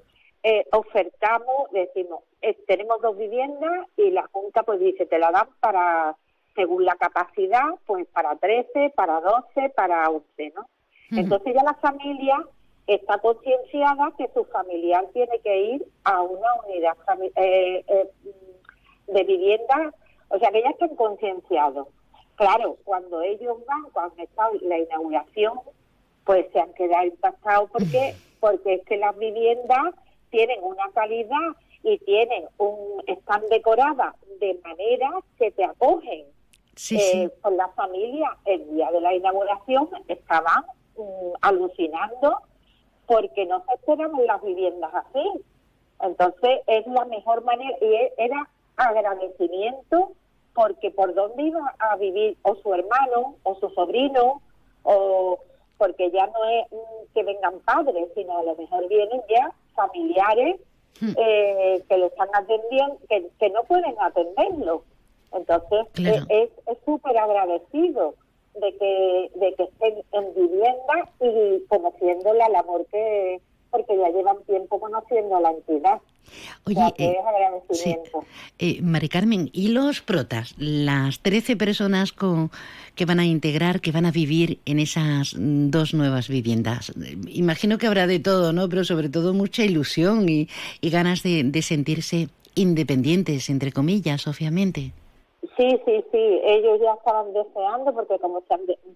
[0.44, 5.50] eh, ofertamos, decimos, eh, tenemos dos viviendas y la Junta pues dice, te la dan
[5.60, 6.16] para,
[6.56, 10.68] según la capacidad, pues para 13, para 12, para 11, ¿no?
[11.12, 12.38] Entonces ya la familia
[12.88, 16.98] está concienciada que su familiar tiene que ir a una unidad
[17.36, 18.12] eh, eh
[19.08, 19.94] de vivienda,
[20.30, 21.88] o sea que ya están concienciados.
[22.36, 25.60] Claro, cuando ellos van, cuando está la inauguración,
[26.26, 29.96] pues se han quedado impactados porque porque es que las viviendas
[30.30, 36.26] tienen una calidad y tienen un están decoradas de manera que te acogen.
[36.92, 40.64] eh, Con la familia, el día de la inauguración estaban
[40.96, 42.38] mm, alucinando
[43.08, 45.44] porque no se esperaban las viviendas así.
[46.02, 50.12] Entonces es la mejor manera y e, era agradecimiento
[50.54, 54.42] porque por dónde iba a vivir o su hermano o su sobrino
[54.84, 55.40] o
[55.78, 56.68] porque ya no es
[57.14, 60.60] que vengan padres, sino a lo mejor vienen ya familiares
[61.00, 61.14] hmm.
[61.18, 64.84] eh, que lo están atendiendo, que, no pueden atenderlo.
[65.32, 65.86] Entonces
[66.30, 68.16] eh, es súper agradecido
[68.60, 73.40] de que, de que estén en vivienda y conociendo la labor que,
[73.72, 76.02] porque ya llevan tiempo conociendo a la entidad.
[76.66, 77.16] Oye, eh,
[78.60, 80.56] eh, Mari Carmen, ¿y los protas?
[80.58, 82.52] Las 13 personas con,
[82.96, 86.92] que van a integrar, que van a vivir en esas dos nuevas viviendas.
[87.28, 88.68] Imagino que habrá de todo, ¿no?
[88.68, 90.50] Pero sobre todo mucha ilusión y,
[90.82, 94.92] ganas de, de sentirse independientes, entre comillas, obviamente.
[95.56, 98.44] Sí, sí, sí, ellos ya estaban deseando porque como,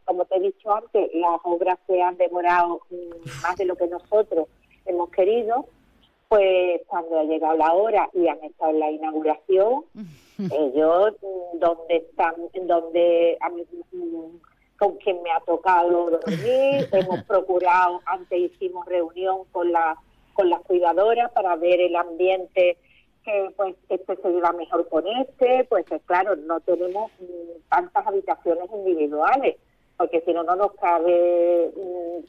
[0.06, 3.88] como te he dicho antes, las obras se han demorado mm, más de lo que
[3.88, 4.48] nosotros
[4.86, 5.66] hemos querido.
[6.28, 9.86] Pues cuando ha llegado la hora y han estado en la inauguración,
[10.40, 13.38] ellos mm, donde están, donde
[13.92, 14.38] mm,
[14.78, 19.98] con quien me ha tocado dormir, hemos procurado, antes hicimos reunión con la
[20.34, 22.78] con las cuidadoras para ver el ambiente
[23.24, 28.70] que pues este se lleva mejor con este, pues claro, no tenemos mm, tantas habitaciones
[28.72, 29.58] individuales,
[29.98, 31.72] porque si no no nos cabe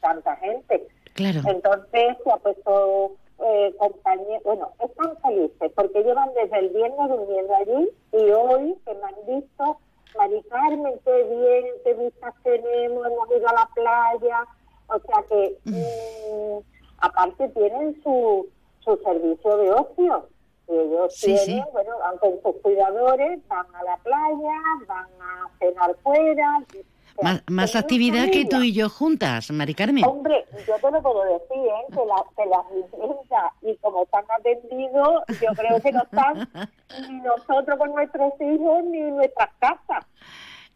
[0.01, 0.87] tanta gente.
[1.13, 1.41] Claro.
[1.45, 7.55] Entonces se ha puesto eh, compañeros, bueno, están felices porque llevan desde el viernes durmiendo
[7.55, 9.77] allí y hoy que me han visto,
[10.17, 14.45] Mari Carmen, qué bien, qué vistas tenemos, hemos ido a la playa,
[14.87, 16.59] o sea que mm,
[16.99, 18.47] aparte tienen su,
[18.79, 20.27] su servicio de ocio.
[20.67, 26.63] Ellos tienen, bueno, van con sus cuidadores, van a la playa, van a cenar fuera,
[27.47, 30.03] más, actividad que tú y yo juntas, Mari Carmen.
[30.05, 31.85] Hombre, yo te lo puedo decir, ¿eh?
[31.89, 36.49] que, la, que las viviendas y como están atendidos, yo creo que no están
[37.09, 40.05] ni nosotros con nuestros hijos ni nuestras casas.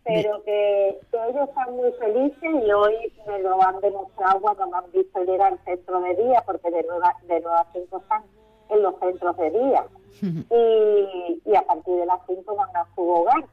[0.03, 4.91] Pero que, ellos están muy felices y hoy me lo han demostrado cuando me han
[4.91, 8.23] visto ir al centro de día, porque de nueva, de nueva cinco están
[8.69, 9.85] en los centros de día.
[10.21, 13.45] y, y a partir de las cinco van a su hogar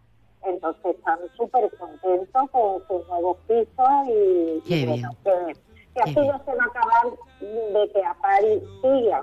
[0.47, 5.03] entonces están súper contentos con sus nuevos pisos y, que,
[6.03, 9.23] así no se va a acabar de que Apari siga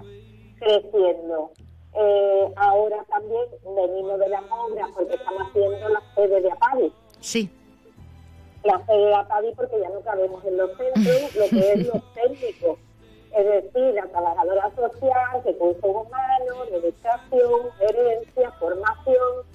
[0.60, 1.52] creciendo.
[1.94, 3.44] Eh, ahora también
[3.76, 6.94] venimos de las obras porque estamos haciendo la sede de Apari.
[7.20, 7.50] Sí.
[8.64, 12.14] La sede de Apari porque ya no cabemos en los centros, lo que es los
[12.14, 12.80] técnicos.
[13.36, 19.46] Es decir, la trabajadora social, recursos humanos, educación, gerencia, formación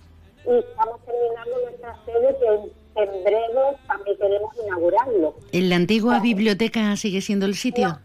[0.46, 5.34] y estamos terminando nuestra sede que en breve también queremos inaugurarlo.
[5.52, 7.98] ¿En la antigua biblioteca sigue siendo el sitio?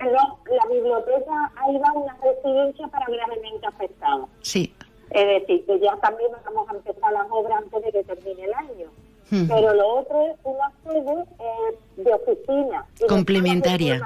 [0.00, 4.28] No, la biblioteca ahí va una residencia para gravemente afectados.
[4.40, 4.74] Sí.
[5.10, 8.54] Es decir, que ya también vamos a empezar las obras antes de que termine el
[8.54, 8.90] año.
[9.30, 12.84] Pero lo otro es una sede eh, de oficina.
[13.08, 14.00] Complementaria.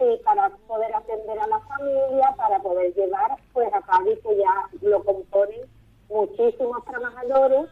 [0.00, 4.88] Sí, para poder atender a la familia, para poder llevar pues a Cádiz que ya
[4.88, 5.60] lo componen
[6.08, 7.68] muchísimos trabajadores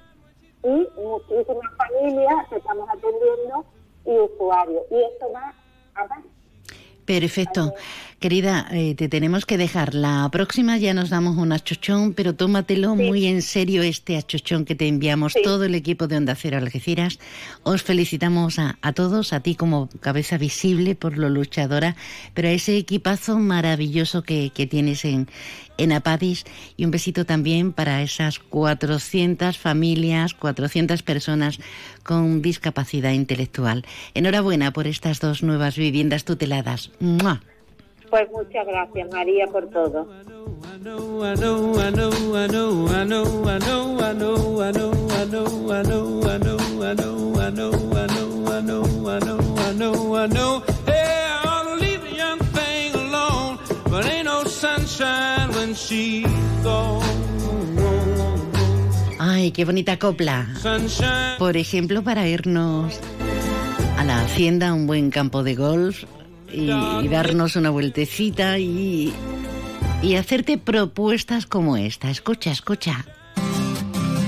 [0.62, 3.64] y muchísimas familias que estamos atendiendo
[4.04, 4.82] y usuarios.
[4.90, 5.54] Y esto va
[5.94, 6.24] a más.
[7.06, 7.72] Perfecto.
[8.18, 9.94] Querida, eh, te tenemos que dejar.
[9.94, 14.74] La próxima ya nos damos un achochón, pero tómatelo muy en serio este achochón que
[14.74, 17.20] te enviamos todo el equipo de Onda Cero Algeciras.
[17.62, 21.94] Os felicitamos a, todos, a ti como cabeza visible por lo luchadora,
[22.34, 25.28] pero a ese equipazo maravilloso que, que tienes en,
[25.76, 26.42] en Apadis
[26.76, 31.60] y un besito también para esas 400 familias, 400 personas
[32.02, 33.86] con discapacidad intelectual.
[34.14, 36.90] Enhorabuena por estas dos nuevas viviendas tuteladas.
[38.10, 40.08] Pues muchas gracias, María, por todo.
[59.18, 60.48] Ay, qué bonita copla.
[61.38, 62.98] Por ejemplo, para irnos
[63.96, 66.04] a la hacienda, un buen campo de golf
[66.52, 69.12] y, darnos una vueltecita y,
[70.02, 72.10] y hacerte propuestas como esta.
[72.10, 73.04] Escucha, escucha.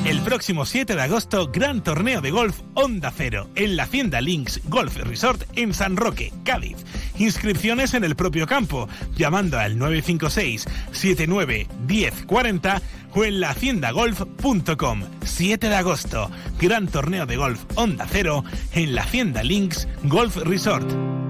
[0.04, 4.60] El próximo 7 de agosto, gran torneo de golf Onda Cero en la Hacienda Links
[4.64, 6.78] Golf Resort en San Roque, Cádiz.
[7.18, 12.82] Inscripciones en el propio campo, llamando al 956 79 1040
[13.14, 15.02] o en la haciendagolf.com.
[15.22, 18.42] 7 de agosto, gran torneo de golf Onda Cero
[18.72, 21.29] en la Hacienda Links Golf Resort.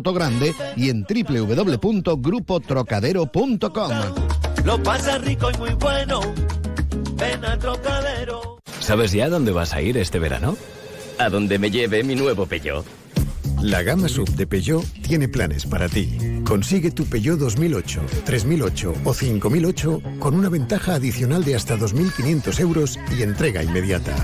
[0.01, 3.91] Sotogrande y en www.grupotrocadero.com.
[4.65, 6.21] Lo pasa rico y muy bueno.
[7.13, 8.57] Ven a Trocadero.
[8.79, 10.57] ¿Sabes ya dónde vas a ir este verano?
[11.19, 12.83] A donde me lleve mi nuevo Peugeot.
[13.61, 16.17] La gama sub de Peugeot tiene planes para ti.
[16.47, 22.97] Consigue tu Peugeot 2008, 3008 o 5008 con una ventaja adicional de hasta 2.500 euros
[23.15, 24.15] y entrega inmediata.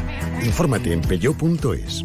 [0.43, 2.03] Infórmate en peugeot.es.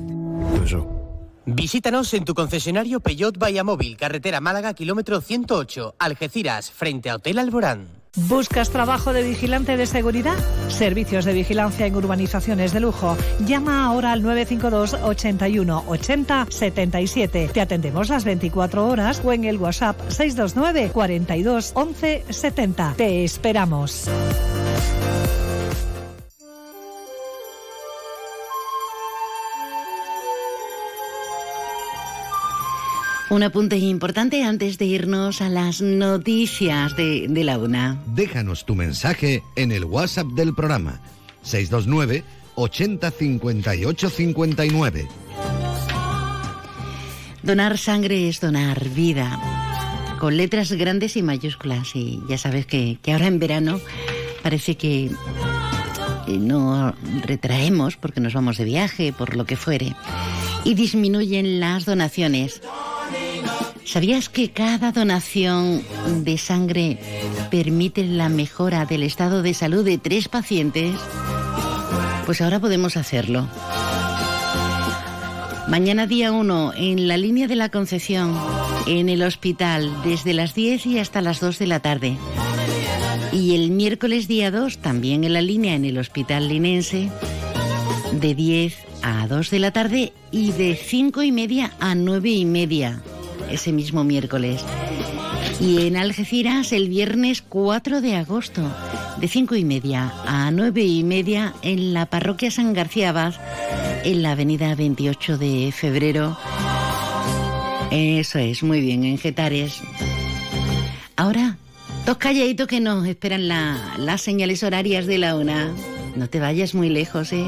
[1.45, 8.03] Visítanos en tu concesionario Peugeot Móvil, carretera Málaga, kilómetro 108, Algeciras, frente a Hotel Alborán.
[8.15, 10.37] ¿Buscas trabajo de vigilante de seguridad?
[10.69, 13.17] Servicios de vigilancia en urbanizaciones de lujo.
[13.47, 17.51] Llama ahora al 952 81 80 77.
[17.53, 22.95] Te atendemos las 24 horas o en el WhatsApp 629 42 11 70.
[22.99, 24.11] Te esperamos.
[33.33, 37.99] Un apunte importante antes de irnos a las noticias de, la una.
[38.09, 41.01] Déjanos tu mensaje en el WhatsApp del programa
[41.41, 42.25] 629
[42.57, 45.09] 80 58 59.
[47.43, 49.41] Donar sangre es donar vida.
[50.21, 51.97] Con letras grandes y mayúsculas.
[51.97, 53.81] Y ya sabes que, que ahora en verano
[54.43, 55.11] parece que
[56.29, 59.97] no retraemos porque nos vamos de viaje, por lo que fuere.
[60.65, 62.61] Y disminuyen las donaciones.
[63.85, 65.83] ¿Sabías que cada donación
[66.25, 66.99] de sangre
[67.51, 70.95] permite la mejora del estado de salud de tres pacientes?
[72.25, 73.49] Pues ahora podemos hacerlo.
[75.69, 78.39] Mañana día 1 en la línea de la Concepción,
[78.87, 82.17] en el hospital, desde las 10 y hasta las 2 de la tarde.
[83.33, 87.11] Y el miércoles día 2, también en la línea en el hospital linense,
[88.13, 92.45] de 10 a 2 de la tarde y de 5 y media a 9 y
[92.45, 93.03] media
[93.53, 94.65] ese mismo miércoles.
[95.61, 98.63] Y en Algeciras el viernes 4 de agosto,
[99.19, 103.35] de 5 y media a 9 y media, en la parroquia San García Abad,
[104.05, 106.37] en la avenida 28 de febrero.
[107.91, 109.81] Eso es, muy bien, en Getares.
[111.17, 111.57] Ahora
[112.07, 115.73] Dos calladitos que nos esperan las señales horarias de la una.
[116.17, 117.47] No te vayas muy lejos, ¿eh?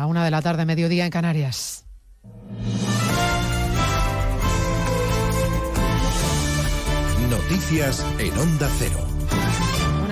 [0.00, 1.84] La una de la tarde, mediodía en Canarias.
[7.28, 9.19] Noticias en Onda Cero.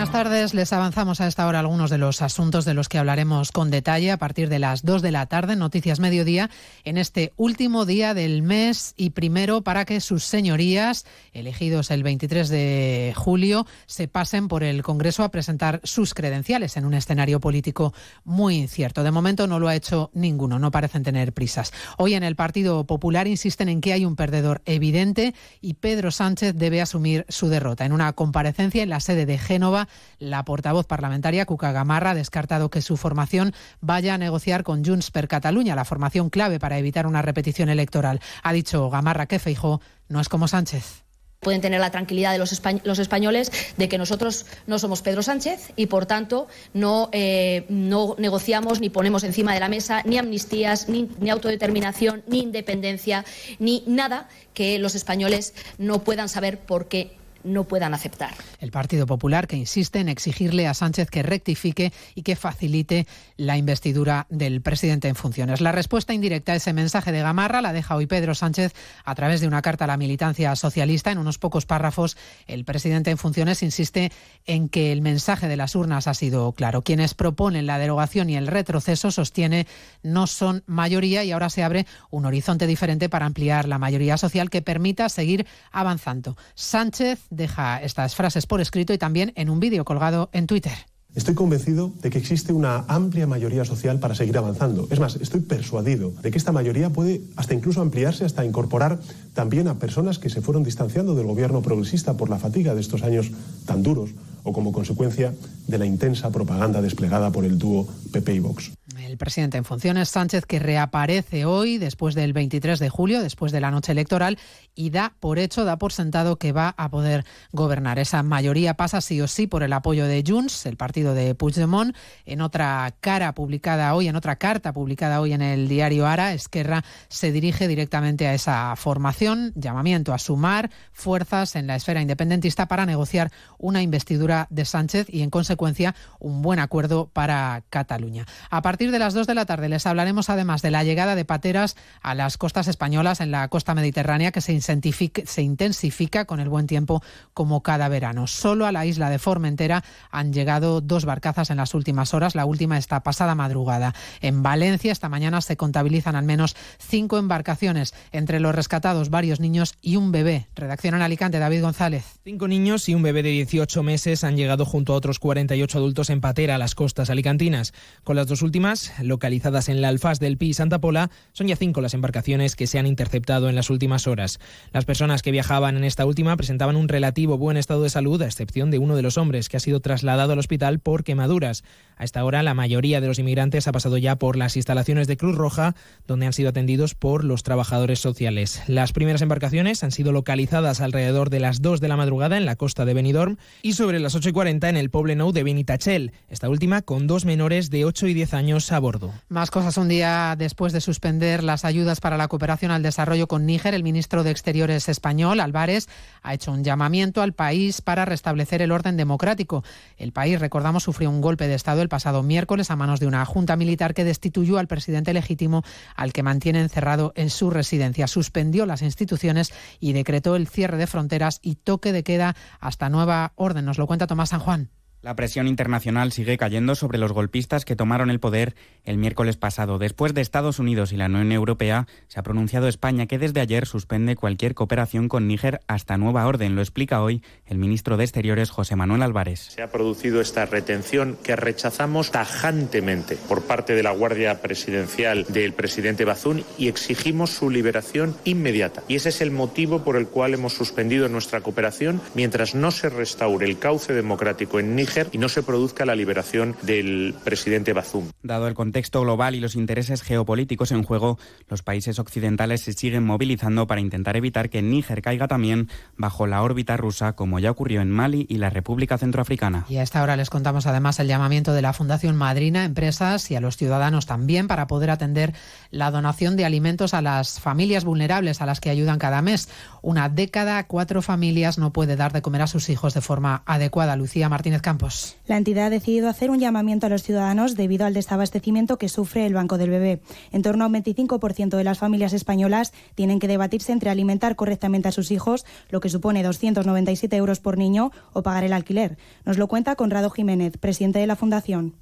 [0.09, 0.55] Buenas tardes.
[0.55, 4.11] Les avanzamos a esta hora algunos de los asuntos de los que hablaremos con detalle
[4.11, 6.49] a partir de las 2 de la tarde Noticias Mediodía
[6.85, 11.05] en este último día del mes y primero para que sus señorías,
[11.35, 16.87] elegidos el 23 de julio, se pasen por el Congreso a presentar sus credenciales en
[16.87, 17.93] un escenario político
[18.25, 19.05] muy incierto.
[19.05, 21.71] De momento no lo ha hecho ninguno, no parecen tener prisas.
[21.99, 26.55] Hoy en el Partido Popular insisten en que hay un perdedor evidente y Pedro Sánchez
[26.55, 27.85] debe asumir su derrota.
[27.85, 29.87] En una comparecencia en la sede de Génova,
[30.18, 35.11] la portavoz parlamentaria Cuca Gamarra ha descartado que su formación vaya a negociar con Junts
[35.11, 38.20] per Cataluña, la formación clave para evitar una repetición electoral.
[38.42, 41.05] Ha dicho Gamarra que Feijó no es como Sánchez
[41.40, 45.86] pueden tener la tranquilidad de los, españoles de que nosotros no somos Pedro Sánchez y,
[45.86, 51.09] por tanto, no, eh, no negociamos ni ponemos encima de la mesa ni amnistías, ni,
[51.20, 53.24] ni, autodeterminación, ni independencia,
[53.59, 58.34] ni nada que los españoles no puedan saber por qué no puedan aceptar.
[58.61, 63.57] El Partido Popular que insiste en exigirle a Sánchez que rectifique y que facilite la
[63.57, 65.61] investidura del presidente en funciones.
[65.61, 68.74] La respuesta indirecta a ese mensaje de Gamarra la deja hoy Pedro Sánchez
[69.05, 71.11] a través de una carta a la militancia socialista.
[71.11, 72.16] En unos pocos párrafos,
[72.47, 74.11] el presidente en funciones insiste
[74.47, 76.82] en que el mensaje de las urnas ha sido claro.
[76.82, 79.66] Quienes proponen la derogación y el retroceso, sostiene,
[80.03, 84.51] no son mayoría y ahora se abre un horizonte diferente para ampliar la mayoría social
[84.51, 86.36] que permita seguir avanzando.
[86.55, 90.72] Sánchez deja estas frases por escrito y también en un vídeo colgado en Twitter.
[91.14, 94.87] Estoy convencido de que existe una amplia mayoría social para seguir avanzando.
[94.91, 99.01] Es más, estoy persuadido de que esta mayoría puede hasta incluso ampliarse hasta incorporar
[99.35, 103.03] también a personas que se fueron distanciando del gobierno progresista por la fatiga de estos
[103.03, 103.31] años
[103.64, 104.11] tan duros
[104.49, 105.32] o como consecuencia
[105.66, 108.72] de la intensa propaganda desplegada por el dúo PP y Vox.
[108.99, 113.61] El presidente en funciones, Sánchez, que reaparece hoy después del 23 de julio, después de
[113.61, 114.38] la noche electoral,
[114.74, 117.99] y da por hecho, da por sentado que va a poder gobernar.
[117.99, 121.96] Esa mayoría pasa sí o sí por el apoyo de Junts, el partido de Puigdemont.
[122.26, 126.84] En otra cara publicada hoy, en otra carta publicada hoy en el diario Ara, Esquerra
[127.09, 132.86] se dirige directamente a esa formación, llamamiento a sumar fuerzas en la esfera independentista para
[132.86, 138.26] negociar una investidura de Sánchez y, en consecuencia, un buen acuerdo para Cataluña.
[138.51, 141.24] A partir de las 2 de la tarde les hablaremos además de la llegada de
[141.24, 146.49] pateras a las costas españolas en la costa mediterránea que se, se intensifica con el
[146.49, 147.03] buen tiempo
[147.34, 148.26] como cada verano.
[148.26, 152.45] Solo a la isla de Formentera han llegado dos barcazas en las últimas horas, la
[152.45, 153.95] última esta pasada madrugada.
[154.20, 159.74] En Valencia esta mañana se contabilizan al menos cinco embarcaciones, entre los rescatados varios niños
[159.80, 160.49] y un bebé.
[160.55, 162.05] Redacción en Alicante, David González.
[162.24, 166.11] Cinco niños y un bebé de 18 meses han llegado junto a otros 48 adultos
[166.11, 167.72] en patera a las costas alicantinas.
[168.05, 171.57] Con las dos últimas localizadas en la Alfaz del Pi y Santa Pola, son ya
[171.57, 174.39] cinco las embarcaciones que se han interceptado en las últimas horas.
[174.72, 178.26] Las personas que viajaban en esta última presentaban un relativo buen estado de salud, a
[178.26, 181.64] excepción de uno de los hombres que ha sido trasladado al hospital por quemaduras.
[181.97, 185.16] A esta hora, la mayoría de los inmigrantes ha pasado ya por las instalaciones de
[185.16, 185.74] Cruz Roja,
[186.07, 188.62] donde han sido atendidos por los trabajadores sociales.
[188.68, 192.57] Las primeras embarcaciones han sido localizadas alrededor de las 2 de la madrugada en la
[192.57, 196.49] costa de Benidorm y sobre las 8 y 40 en el Nou de Benitachel, esta
[196.49, 199.13] última con dos menores de 8 y 10 años a bordo.
[199.29, 199.77] Más cosas.
[199.77, 203.83] Un día después de suspender las ayudas para la cooperación al desarrollo con Níger, el
[203.83, 205.89] ministro de Exteriores español, Álvarez,
[206.23, 209.65] ha hecho un llamamiento al país para restablecer el orden democrático.
[209.97, 213.25] El país, recordamos, sufrió un golpe de Estado el pasado miércoles a manos de una
[213.25, 215.63] junta militar que destituyó al presidente legítimo
[215.97, 218.07] al que mantiene encerrado en su residencia.
[218.07, 223.33] Suspendió las instituciones y decretó el cierre de fronteras y toque de queda hasta nueva
[223.37, 223.65] orden.
[223.65, 224.70] Nos lo cuenta Tomás San Juan.
[225.01, 229.78] La presión internacional sigue cayendo sobre los golpistas que tomaron el poder el miércoles pasado.
[229.78, 233.64] Después de Estados Unidos y la Unión Europea, se ha pronunciado España que desde ayer
[233.64, 236.57] suspende cualquier cooperación con Níger hasta nueva orden.
[236.57, 239.51] Lo explica hoy el ministro de Exteriores, José Manuel Álvarez.
[239.55, 245.53] Se ha producido esta retención que rechazamos tajantemente por parte de la Guardia Presidencial del
[245.53, 248.82] presidente Bazún y exigimos su liberación inmediata.
[248.88, 252.88] Y ese es el motivo por el cual hemos suspendido nuestra cooperación mientras no se
[252.88, 257.72] restaure el cauce democrático en Níger Níger y no se produzca la liberación del presidente
[257.72, 258.11] Bazoum.
[258.22, 261.18] Dado el contexto global y los intereses geopolíticos en juego,
[261.49, 266.43] los países occidentales se siguen movilizando para intentar evitar que Níger caiga también bajo la
[266.43, 269.66] órbita rusa, como ya ocurrió en Mali y la República Centroafricana.
[269.68, 273.30] Y a esta hora les contamos además el llamamiento de la Fundación Madrina a empresas
[273.30, 275.34] y a los ciudadanos también para poder atender
[275.70, 279.49] la donación de alimentos a las familias vulnerables a las que ayudan cada mes.
[279.82, 283.97] Una década, cuatro familias no puede dar de comer a sus hijos de forma adecuada.
[283.97, 284.78] Lucía Martínez Campos.
[285.26, 289.26] La entidad ha decidido hacer un llamamiento a los ciudadanos debido al desabastecimiento que sufre
[289.26, 290.01] el Banco del Bebé.
[290.33, 294.89] En torno a un 25% de las familias españolas tienen que debatirse entre alimentar correctamente
[294.89, 298.99] a sus hijos, lo que supone 297 euros por niño, o pagar el alquiler.
[299.24, 301.74] Nos lo cuenta Conrado Jiménez, presidente de la Fundación.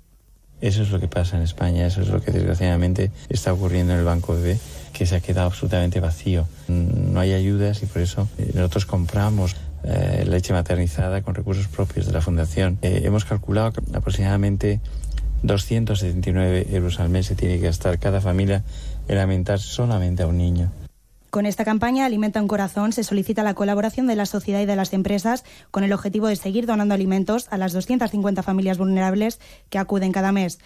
[0.61, 3.99] Eso es lo que pasa en España, eso es lo que desgraciadamente está ocurriendo en
[3.99, 4.59] el Banco Bebé,
[4.97, 6.47] que se ha quedado absolutamente vacío.
[6.68, 12.07] No hay ayudas y por eso eh, nosotros compramos eh, leche maternizada con recursos propios
[12.07, 12.78] de la Fundación.
[12.80, 14.80] Eh, hemos calculado que aproximadamente
[15.42, 18.64] 279 euros al mes se tiene que gastar cada familia
[19.07, 20.70] en alimentar solamente a un niño.
[21.37, 24.74] Con esta campaña Alimenta un Corazón se solicita la colaboración de la sociedad y de
[24.74, 29.76] las empresas con el objetivo de seguir donando alimentos a las 250 familias vulnerables que
[29.76, 30.59] acuden cada mes,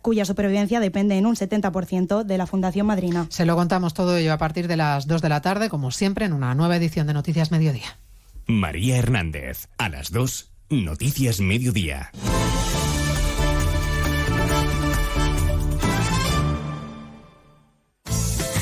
[0.00, 3.26] cuya supervivencia depende en un 70% de la Fundación Madrina.
[3.28, 6.24] Se lo contamos todo ello a partir de las 2 de la tarde, como siempre,
[6.24, 7.98] en una nueva edición de Noticias Mediodía.
[8.46, 12.12] María Hernández, a las 2, Noticias Mediodía.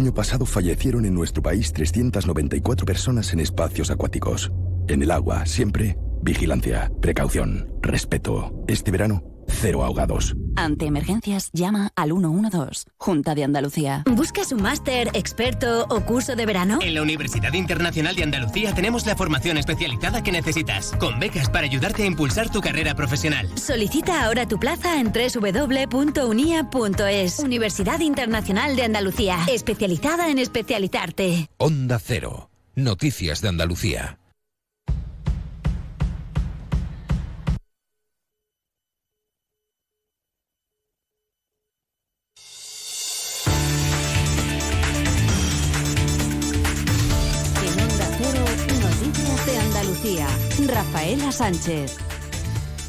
[0.00, 4.50] Año pasado fallecieron en nuestro país 394 personas en espacios acuáticos.
[4.88, 8.64] En el agua, siempre, vigilancia, precaución, respeto.
[8.66, 10.34] Este verano, cero ahogados.
[10.56, 14.04] Ante emergencias, llama al 112, Junta de Andalucía.
[14.06, 16.78] ¿Buscas un máster, experto o curso de verano?
[16.82, 21.66] En la Universidad Internacional de Andalucía tenemos la formación especializada que necesitas, con becas para
[21.66, 23.48] ayudarte a impulsar tu carrera profesional.
[23.56, 26.50] Solicita ahora tu plaza en www.unia.es.
[27.40, 31.48] Universidad Internacional de Andalucía, especializada en especializarte.
[31.58, 34.19] Onda Cero, Noticias de Andalucía.
[50.10, 50.26] Andalucía.
[50.66, 51.96] Rafaela Sánchez.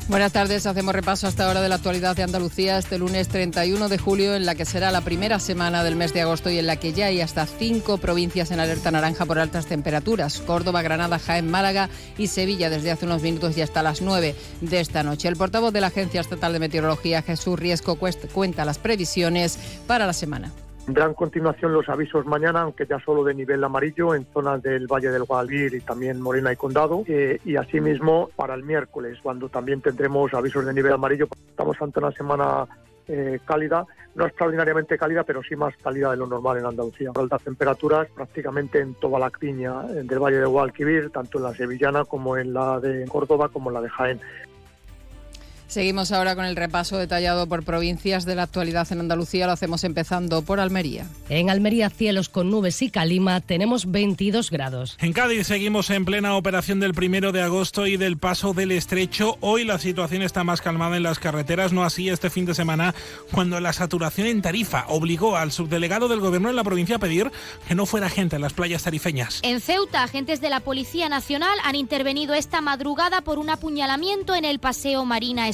[0.07, 3.97] Buenas tardes, hacemos repaso hasta ahora de la actualidad de Andalucía este lunes 31 de
[3.97, 6.75] julio, en la que será la primera semana del mes de agosto y en la
[6.77, 10.41] que ya hay hasta cinco provincias en alerta naranja por altas temperaturas.
[10.41, 14.79] Córdoba, Granada, Jaén, Málaga y Sevilla desde hace unos minutos y hasta las 9 de
[14.79, 15.27] esta noche.
[15.27, 19.57] El portavoz de la Agencia Estatal de Meteorología, Jesús Riesco, cuenta las previsiones
[19.87, 20.51] para la semana.
[20.91, 25.09] Tendrán continuación los avisos mañana, aunque ya solo de nivel amarillo en zonas del Valle
[25.09, 27.05] del Guadalquivir y también Morena y Condado.
[27.07, 31.29] Eh, y asimismo para el miércoles, cuando también tendremos avisos de nivel amarillo.
[31.47, 32.67] Estamos ante una semana
[33.07, 33.85] eh, cálida,
[34.15, 37.11] no extraordinariamente cálida, pero sí más cálida de lo normal en Andalucía.
[37.15, 42.03] Altas temperaturas prácticamente en toda la piña del Valle del Guadalquivir, tanto en la sevillana
[42.03, 44.19] como en la de Córdoba como en la de Jaén.
[45.71, 49.45] Seguimos ahora con el repaso detallado por provincias de la actualidad en Andalucía.
[49.45, 51.07] Lo hacemos empezando por Almería.
[51.29, 54.97] En Almería, cielos con nubes y calima, tenemos 22 grados.
[54.99, 59.37] En Cádiz seguimos en plena operación del primero de agosto y del paso del estrecho.
[59.39, 62.93] Hoy la situación está más calmada en las carreteras, no así este fin de semana,
[63.31, 67.31] cuando la saturación en Tarifa obligó al subdelegado del gobierno en la provincia a pedir
[67.65, 69.39] que no fuera gente en las playas tarifeñas.
[69.41, 74.43] En Ceuta, agentes de la Policía Nacional han intervenido esta madrugada por un apuñalamiento en
[74.43, 75.47] el Paseo Marina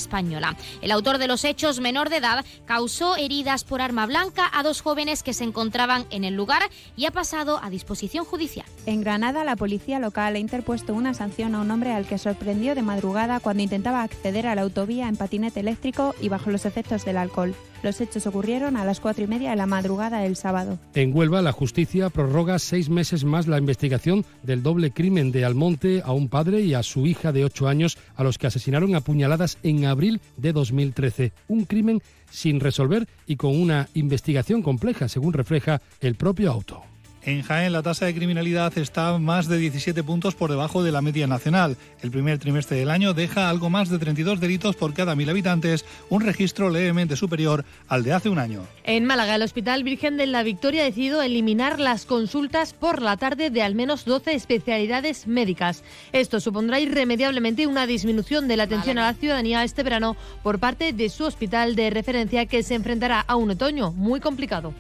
[0.82, 4.82] El autor de los hechos, menor de edad, causó heridas por arma blanca a dos
[4.82, 6.64] jóvenes que se encontraban en el lugar
[6.96, 8.68] y ha pasado a disposición judicial.
[8.88, 12.74] En Granada, la policía local ha interpuesto una sanción a un hombre al que sorprendió
[12.74, 17.04] de madrugada cuando intentaba acceder a la autovía en patinete eléctrico y bajo los efectos
[17.04, 17.54] del alcohol.
[17.84, 20.80] Los hechos ocurrieron a las cuatro y media de la madrugada del sábado.
[20.94, 26.02] En Huelva, la justicia prorroga seis meses más la investigación del doble crimen de Almonte
[26.06, 29.02] a un padre y a su hija de ocho años, a los que asesinaron a
[29.02, 31.34] puñaladas en abril de 2013.
[31.50, 36.84] Un crimen sin resolver y con una investigación compleja, según refleja el propio auto.
[37.28, 41.02] En Jaén la tasa de criminalidad está más de 17 puntos por debajo de la
[41.02, 41.76] media nacional.
[42.02, 45.84] El primer trimestre del año deja algo más de 32 delitos por cada mil habitantes,
[46.10, 48.62] un registro levemente superior al de hace un año.
[48.86, 53.18] En Málaga, el Hospital Virgen de la Victoria ha decidido eliminar las consultas por la
[53.18, 55.84] tarde de al menos 12 especialidades médicas.
[56.14, 60.94] Esto supondrá irremediablemente una disminución de la atención a la ciudadanía este verano por parte
[60.94, 64.74] de su hospital de referencia que se enfrentará a un otoño muy complicado.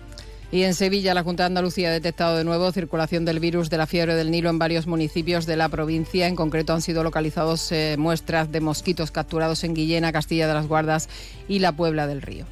[0.49, 3.77] Y en Sevilla, la Junta de Andalucía ha detectado de nuevo circulación del virus de
[3.77, 6.27] la fiebre del Nilo en varios municipios de la provincia.
[6.27, 10.67] En concreto, han sido localizados eh, muestras de mosquitos capturados en Guillena, Castilla de las
[10.67, 11.09] Guardas
[11.49, 12.45] y la Puebla del Río.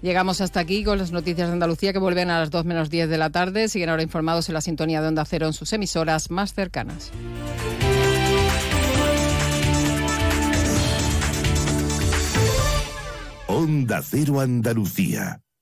[0.00, 3.08] Llegamos hasta aquí con las noticias de Andalucía que vuelven a las 2 menos 10
[3.08, 3.68] de la tarde.
[3.68, 7.10] Siguen ahora informados en la sintonía de Onda Cero en sus emisoras más cercanas.
[13.48, 15.40] Onda Cero Andalucía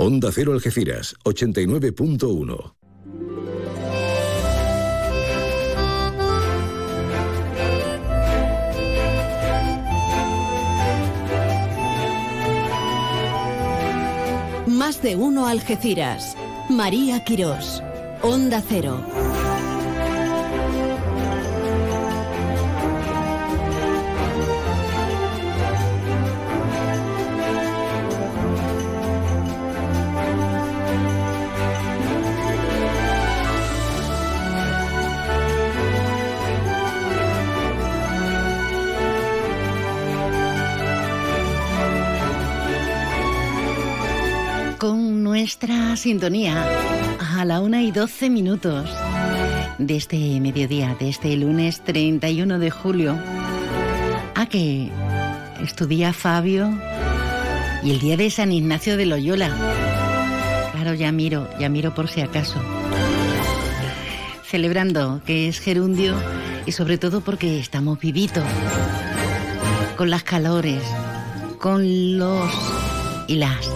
[0.00, 2.72] Onda Cero Algeciras, 89.1.
[14.68, 16.36] Más de uno Algeciras.
[16.68, 17.82] María Quirós.
[18.22, 19.02] Onda Cero.
[44.78, 46.64] Con nuestra sintonía
[47.36, 48.88] a la una y 12 minutos
[49.78, 53.18] de este mediodía, de este lunes 31 de julio.
[54.36, 54.90] A que
[55.60, 56.78] estudia Fabio
[57.82, 59.50] y el día de San Ignacio de Loyola.
[60.72, 62.62] Claro, ya miro, ya miro por si acaso.
[64.44, 66.14] Celebrando que es gerundio
[66.66, 68.44] y sobre todo porque estamos vivitos,
[69.96, 70.82] con las calores,
[71.58, 72.48] con los
[73.26, 73.68] y las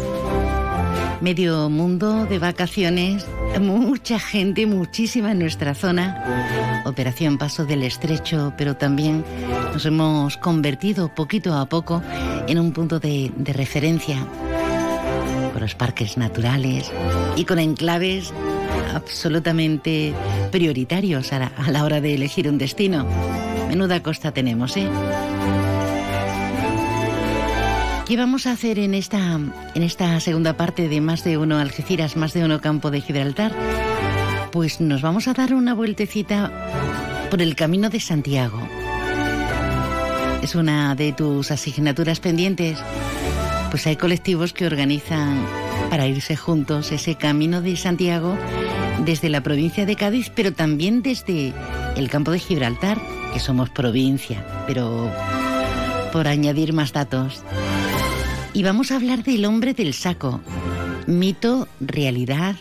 [1.22, 3.24] medio mundo de vacaciones,
[3.60, 6.82] mucha gente, muchísima en nuestra zona.
[6.84, 9.24] Operación Paso del Estrecho, pero también
[9.72, 12.02] nos hemos convertido poquito a poco
[12.48, 14.16] en un punto de, referencia
[15.52, 16.90] con los parques naturales
[17.36, 18.32] y con enclaves
[18.92, 20.12] absolutamente
[20.50, 23.06] prioritarios a la, a la hora de elegir un destino.
[23.68, 24.88] Menuda costa tenemos, ¿eh?
[28.12, 29.40] ¿Qué vamos a hacer en esta,
[29.74, 33.54] en esta segunda parte de Más de Uno Algeciras, Más de Uno Campo de Gibraltar?
[34.50, 36.52] Pues nos vamos a dar una vueltecita
[37.30, 38.60] por el Camino de Santiago.
[40.42, 42.78] ¿Es una de tus asignaturas pendientes?
[43.70, 45.42] Pues hay colectivos que organizan
[45.88, 48.36] para irse juntos ese Camino de Santiago
[49.06, 51.54] desde la provincia de Cádiz, pero también desde
[51.96, 53.00] el campo de Gibraltar,
[53.32, 55.10] que somos provincia, pero
[56.12, 57.42] por añadir más datos.
[58.55, 60.40] Y vamos a hablar del hombre del saco.
[61.07, 62.57] Mito, realidad,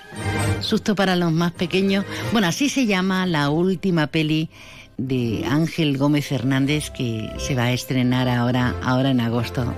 [0.61, 2.05] susto para los más pequeños.
[2.31, 4.49] Bueno, así se llama la última peli
[4.97, 9.73] de Ángel Gómez Hernández que se va a estrenar ahora, ahora en agosto.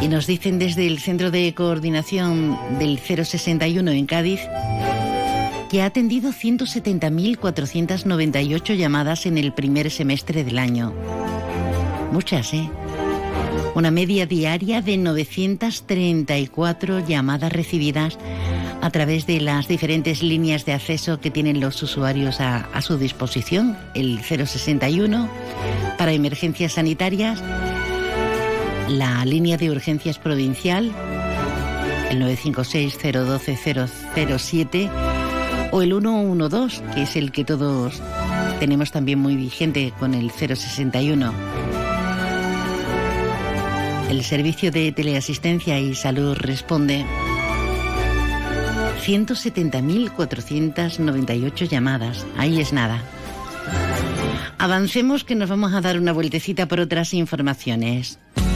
[0.00, 4.40] Y nos dicen desde el Centro de Coordinación del 061 en Cádiz
[5.70, 10.92] que ha atendido 170.498 llamadas en el primer semestre del año.
[12.12, 12.68] Muchas, ¿eh?
[13.74, 18.18] Una media diaria de 934 llamadas recibidas
[18.82, 23.78] a través de las diferentes líneas de acceso que tienen los usuarios a, su disposición,
[23.94, 25.26] el 061
[25.96, 27.42] para emergencias sanitarias,
[28.90, 30.92] la línea de urgencias provincial,
[32.10, 34.90] el 956-012-007
[35.70, 38.02] o el 112, que es el que todos
[38.60, 41.71] tenemos también muy vigente con el 061
[44.12, 47.06] El servicio de teleasistencia y salud responde
[49.06, 52.26] 170.498 llamadas.
[52.36, 53.00] Ahí es nada.
[54.58, 58.18] Avancemos que nos vamos a dar una vueltecita por otras informaciones.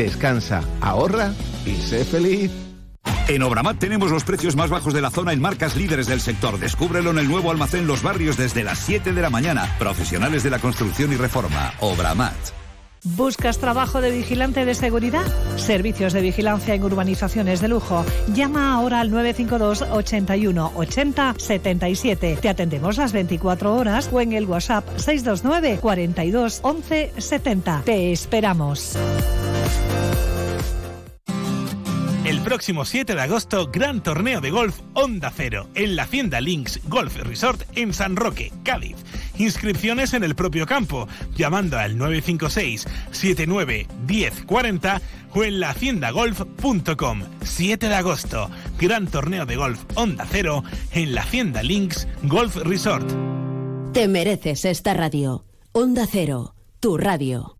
[0.00, 1.34] Descansa, ahorra
[1.66, 2.50] y sé feliz.
[3.28, 6.58] En Obramat tenemos los precios más bajos de la zona en marcas líderes del sector.
[6.58, 9.76] Descúbrelo en el nuevo almacén Los Barrios desde las 7 de la mañana.
[9.78, 11.74] Profesionales de la construcción y reforma.
[11.80, 12.32] Obramat.
[13.04, 15.26] ¿Buscas trabajo de vigilante de seguridad?
[15.56, 18.02] Servicios de vigilancia en urbanizaciones de lujo.
[18.32, 22.38] Llama ahora al 952 81 80 77.
[22.40, 27.82] Te atendemos las 24 horas o en el WhatsApp 629 42 11 70.
[27.84, 28.96] Te esperamos.
[32.30, 36.80] El próximo 7 de agosto, gran torneo de golf Onda Cero en la Hacienda Links
[36.84, 38.96] Golf Resort en San Roque, Cádiz.
[39.36, 45.02] Inscripciones en el propio campo, llamando al 956 79 10 40
[45.34, 47.22] o en lahaciendagolf.com.
[47.42, 50.62] 7 de agosto, gran torneo de golf Onda Cero
[50.92, 53.10] en la Hacienda Links Golf Resort.
[53.92, 55.44] Te mereces esta radio.
[55.72, 57.59] Onda Cero, tu radio.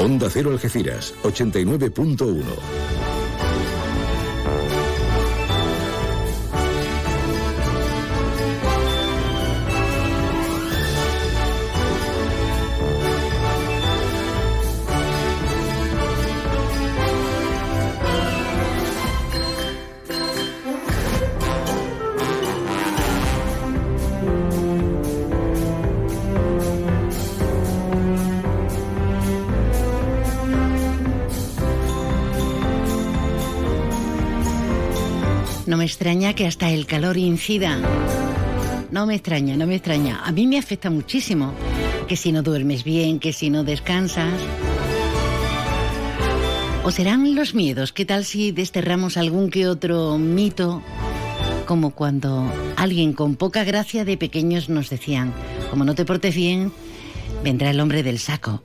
[0.00, 3.09] Onda Cero Algeciras, 89.1.
[35.80, 37.78] me extraña que hasta el calor incida.
[38.90, 40.20] No me extraña, no me extraña.
[40.22, 41.54] A mí me afecta muchísimo.
[42.06, 44.34] Que si no duermes bien, que si no descansas.
[46.84, 47.94] ¿O serán los miedos?
[47.94, 50.82] ¿Qué tal si desterramos algún que otro mito?
[51.66, 55.32] Como cuando alguien con poca gracia de pequeños nos decían,
[55.70, 56.72] como no te portes bien,
[57.42, 58.62] vendrá el hombre del saco.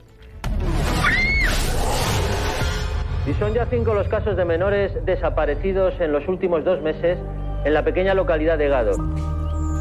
[3.26, 7.18] Y son ya cinco los casos de menores desaparecidos en los últimos dos meses
[7.64, 8.96] en la pequeña localidad de Gado.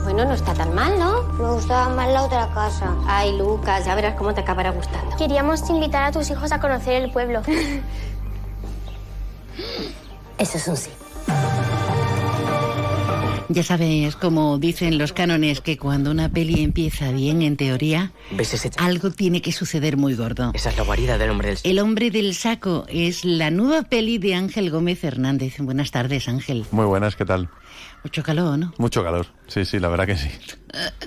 [0.04, 1.24] Bueno, no está tan mal, ¿no?
[1.34, 2.96] Me gustaba más la otra casa.
[3.08, 5.16] Ay, Lucas, ya verás cómo te acabará gustando.
[5.18, 7.42] Queríamos invitar a tus hijos a conocer el pueblo.
[10.38, 10.92] Eso es un sí.
[13.50, 18.56] Ya sabes, como dicen los cánones, que cuando una peli empieza bien, en teoría, ¿Ves
[18.56, 20.52] ese algo tiene que suceder muy gordo.
[20.56, 24.18] Esa es la guarida del hombre del El hombre del saco es la nueva peli
[24.18, 25.58] de Ángel Gómez Hernández.
[25.60, 26.66] Buenas tardes, Ángel.
[26.72, 27.50] Muy buenas, ¿qué tal?
[28.04, 28.74] Mucho calor, ¿no?
[28.78, 30.30] Mucho calor, sí, sí, la verdad que sí.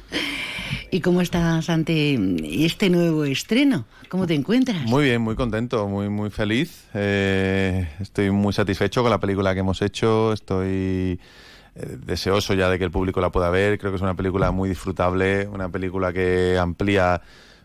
[0.90, 2.18] ¿Y cómo estás ante
[2.64, 3.84] este nuevo estreno?
[4.08, 4.82] ¿Cómo te encuentras?
[4.86, 6.84] Muy bien, muy contento, muy, muy feliz.
[6.94, 10.32] Eh, estoy muy satisfecho con la película que hemos hecho.
[10.32, 11.20] Estoy
[12.04, 13.78] deseoso ya de que el público la pueda ver.
[13.78, 17.20] Creo que es una película muy disfrutable, una película que amplía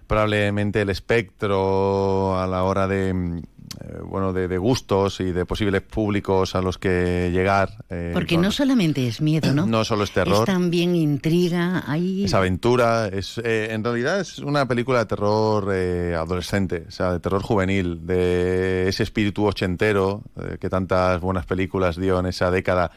[0.07, 3.41] probablemente el espectro a la hora de,
[4.05, 7.85] bueno, de, gustos y de posibles públicos a los que llegar.
[8.13, 9.65] Porque no solamente es miedo, ¿no?
[9.65, 10.39] No solo es terror.
[10.39, 12.25] Es también intriga, hay...
[12.25, 17.41] Es aventura, es, en realidad es una película de terror adolescente, o sea, de terror
[17.41, 20.21] juvenil, de ese espíritu ochentero
[20.59, 22.91] que tantas buenas películas dio en esa década,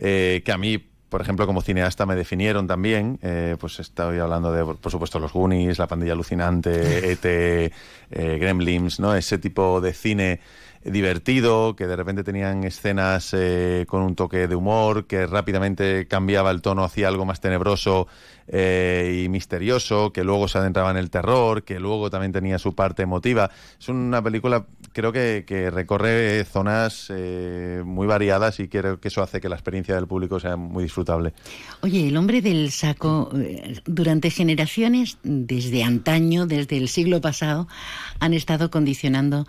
[0.00, 3.18] que a mí por ejemplo, como cineasta me definieron también.
[3.20, 6.70] Eh, pues estoy hablando de, por supuesto, los Goonies, La Pandilla Alucinante,
[7.12, 7.72] E.T.,
[8.12, 9.14] eh, Gremlins, ¿no?
[9.14, 10.40] Ese tipo de cine
[10.82, 16.50] divertido, que de repente tenían escenas eh, con un toque de humor, que rápidamente cambiaba
[16.52, 18.06] el tono hacia algo más tenebroso
[18.52, 23.02] y misterioso, que luego se adentraba en el terror, que luego también tenía su parte
[23.02, 23.48] emotiva.
[23.78, 29.40] Es una película creo que, recorre zonas eh, muy variadas y creo que eso hace
[29.40, 31.32] que la experiencia del público sea muy disfrutable.
[31.82, 37.68] Oye, el hombre del saco, eh, durante generaciones, desde antaño, desde el siglo pasado,
[38.18, 39.46] han estado condicionando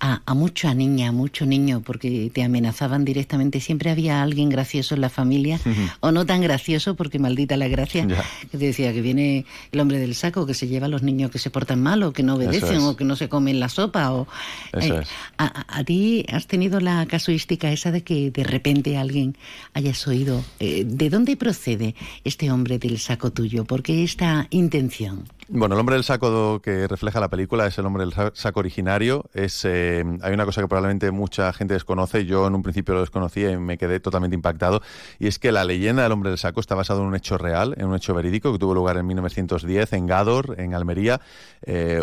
[0.00, 3.60] a, a mucha niña, a mucho niño, porque te amenazaban directamente.
[3.60, 5.60] Siempre había alguien gracioso en la familia,
[6.00, 9.98] o no tan gracioso, porque maldita la gracia, que te decía que viene el hombre
[9.98, 12.34] del saco, que se lleva a los niños que se portan mal, o que no
[12.34, 14.26] obedecen, o que no se comen la sopa, o
[14.72, 15.02] eh,
[15.38, 19.36] a, ti has tenido la casuística esa de que de repente alguien
[19.72, 20.44] hayas oído.
[20.60, 23.64] Eh, ¿De dónde procede este hombre del saco tuyo?
[23.64, 25.24] ¿Por qué esta intención?
[25.48, 29.28] Bueno, el hombre del saco que refleja la película es el hombre del saco originario.
[29.34, 32.24] Es, eh, hay una cosa que probablemente mucha gente desconoce.
[32.24, 34.80] Yo en un principio lo desconocía y me quedé totalmente impactado.
[35.18, 37.74] Y es que la leyenda del hombre del saco está basada en un hecho real,
[37.76, 41.20] en un hecho verídico que tuvo lugar en 1910 en Gádor, en Almería.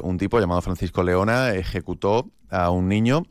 [0.03, 3.23] un tipo llamado Francisco Leona ejecutó a un niño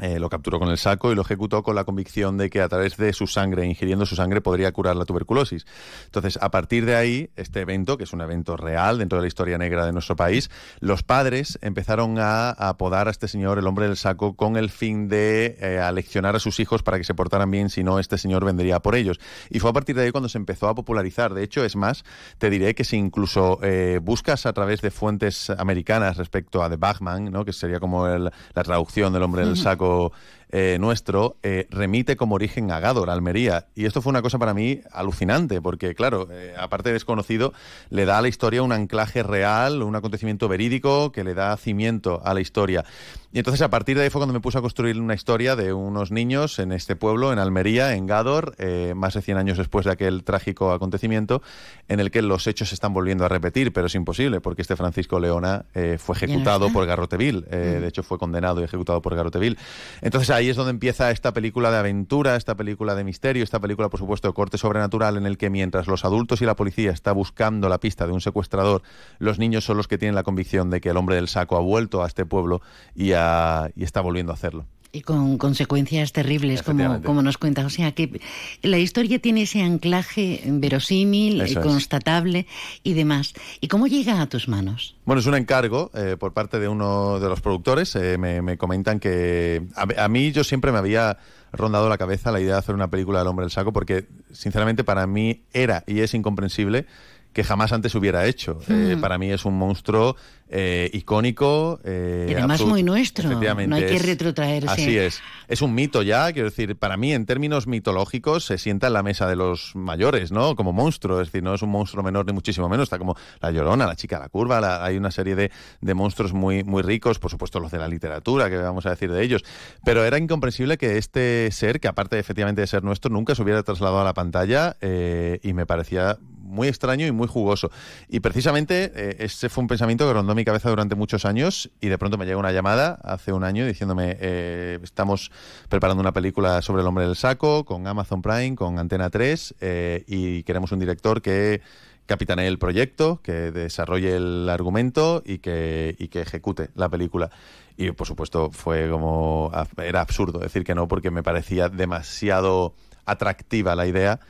[0.00, 2.68] eh, lo capturó con el saco y lo ejecutó con la convicción de que a
[2.68, 5.66] través de su sangre, ingiriendo su sangre, podría curar la tuberculosis.
[6.06, 9.28] Entonces, a partir de ahí, este evento, que es un evento real dentro de la
[9.28, 13.86] historia negra de nuestro país, los padres empezaron a, apodar a este señor el hombre
[13.86, 17.50] del saco con el fin de eh, aleccionar a sus hijos para que se portaran
[17.50, 19.20] bien, si no, este señor vendría por ellos.
[19.50, 21.34] Y fue a partir de ahí cuando se empezó a popularizar.
[21.34, 22.04] De hecho, es más,
[22.38, 26.76] te diré que si incluso eh, buscas a través de fuentes americanas respecto a The
[26.76, 27.44] Bachman, ¿no?
[27.44, 30.12] que sería como la traducción del hombre del saco, 个
[30.52, 33.66] eh, nuestro eh, remite como origen a Gádor, Almería.
[33.76, 37.52] Y esto fue una cosa para mí alucinante, porque claro, eh, aparte de desconocido,
[37.88, 42.20] le da a la historia un anclaje real, un acontecimiento verídico que le da cimiento
[42.24, 42.84] a la historia.
[43.32, 45.72] Y entonces a partir de ahí fue cuando me puse a construir una historia de
[45.72, 48.56] unos niños en este pueblo, en Almería, en Gádor,
[48.96, 51.40] más de 100 años después de aquel trágico acontecimiento,
[51.86, 54.74] en el que los hechos se están volviendo a repetir, pero es imposible, porque este
[54.74, 55.64] Francisco Leona
[55.98, 59.56] fue ejecutado por Garroteville, de hecho fue condenado y ejecutado por Garroteville.
[60.00, 63.88] Entonces ahí es donde empieza esta película de aventura, esta película de misterio, esta película,
[63.88, 67.12] por supuesto, de corte sobrenatural, en el que mientras los adultos y la policía está
[67.12, 68.82] buscando la pista de un secuestrador,
[69.18, 71.60] los niños son los que tienen la convicción de que el hombre del saco ha
[71.60, 72.62] vuelto a este pueblo
[72.94, 74.66] y, y está volviendo a hacerlo.
[74.92, 77.64] Y con consecuencias terribles, como, como nos cuenta.
[77.64, 78.20] O sea, que
[78.62, 82.46] la historia tiene ese anclaje verosímil, constatable
[82.82, 83.34] y demás.
[83.60, 84.96] ¿Y cómo llega a tus manos?
[85.04, 87.94] Bueno, es un encargo eh, por parte de uno de los productores.
[87.94, 91.18] Eh, me, comentan que a, mí yo siempre me había
[91.52, 94.82] rondado la cabeza la idea de hacer una película del hombre del saco porque, sinceramente,
[94.82, 96.86] para mí era y es incomprensible
[97.32, 98.58] que jamás antes hubiera hecho.
[98.68, 100.16] Eh, para mí es un monstruo
[100.48, 101.80] eh, icónico.
[101.84, 103.28] Eh, y además muy nuestro.
[103.30, 104.68] No hay que retrotraerse.
[104.68, 105.20] Así es.
[105.46, 109.04] Es un mito ya, quiero decir, para mí en términos mitológicos se sienta en la
[109.04, 110.56] mesa de los mayores, ¿no?
[110.56, 113.52] Como monstruo, es decir, no es un monstruo menor ni muchísimo menos, está como la
[113.52, 117.30] llorona, la chica la curva, hay una serie de, de, monstruos muy, muy ricos, por
[117.30, 119.44] supuesto los de la literatura, que vamos a decir de ellos,
[119.84, 123.62] pero era incomprensible que este ser, que aparte efectivamente de ser nuestro, nunca se hubiera
[123.62, 126.18] trasladado a la pantalla eh, y me parecía
[126.50, 127.70] muy extraño y muy jugoso.
[128.08, 131.88] Y precisamente eh, ese fue un pensamiento que rondó mi cabeza durante muchos años y
[131.88, 135.30] de pronto me llega una llamada hace un año diciéndome, eh, estamos
[135.68, 140.04] preparando una película sobre el hombre del saco con Amazon Prime, con Antena 3 eh,
[140.06, 141.62] y queremos un director que
[142.06, 147.30] capitanee el proyecto, que desarrolle el argumento y que, y que ejecute la película.
[147.76, 152.74] Y por supuesto fue como, era absurdo decir que no porque me parecía demasiado
[153.06, 154.20] atractiva la idea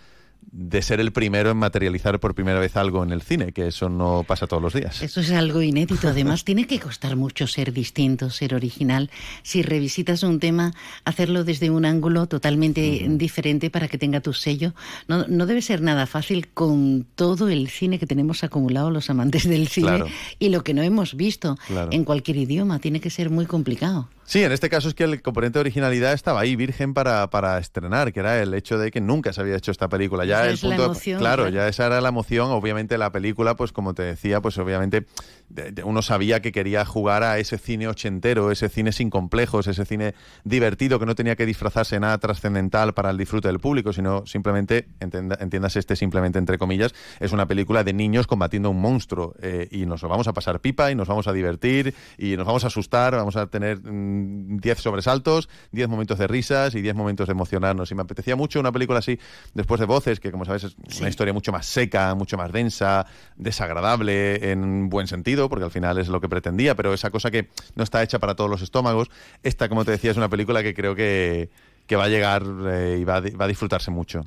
[0.52, 3.88] de ser el primero en materializar por primera vez algo en el cine, que eso
[3.88, 5.02] no pasa todos los días.
[5.02, 6.08] Eso es algo inédito.
[6.08, 9.10] Además, tiene que costar mucho ser distinto, ser original.
[9.42, 10.72] Si revisitas un tema,
[11.04, 14.74] hacerlo desde un ángulo totalmente diferente para que tenga tu sello.
[15.08, 19.48] No, no, debe ser nada fácil con todo el cine que tenemos acumulado los amantes
[19.48, 20.04] del cine
[20.38, 21.56] y lo que no hemos visto
[21.90, 22.80] en cualquier idioma.
[22.80, 24.08] Tiene que ser muy complicado.
[24.30, 27.58] Sí, en este caso es que el componente de originalidad estaba ahí, virgen para, para
[27.58, 30.24] estrenar, que era el hecho de que nunca se había hecho esta película.
[30.30, 31.54] Ya el punto, emoción, claro, claro.
[31.56, 32.50] ya esa era la emoción.
[32.50, 35.06] Obviamente la película, pues como te decía, pues obviamente
[35.48, 39.66] de- de- uno sabía que quería jugar a ese cine ochentero, ese cine sin complejos,
[39.66, 40.14] ese cine
[40.44, 44.86] divertido que no tenía que disfrazarse nada trascendental para el disfrute del público, sino simplemente,
[45.00, 49.34] entienda- entiéndase este simplemente entre comillas, es una película de niños combatiendo a un monstruo
[49.42, 52.46] eh, y nos lo vamos a pasar pipa y nos vamos a divertir y nos
[52.46, 56.94] vamos a asustar, vamos a tener mm, 10 sobresaltos, 10 momentos de risas y 10
[56.94, 57.90] momentos de emocionarnos.
[57.90, 59.18] Y me apetecía mucho una película así,
[59.54, 63.06] después de Voces, que como sabes es una historia mucho más seca, mucho más densa,
[63.36, 67.48] desagradable en buen sentido, porque al final es lo que pretendía, pero esa cosa que
[67.74, 69.10] no está hecha para todos los estómagos.
[69.42, 71.50] Esta, como te decía, es una película que creo que,
[71.86, 74.24] que va a llegar eh, y va a, va a disfrutarse mucho.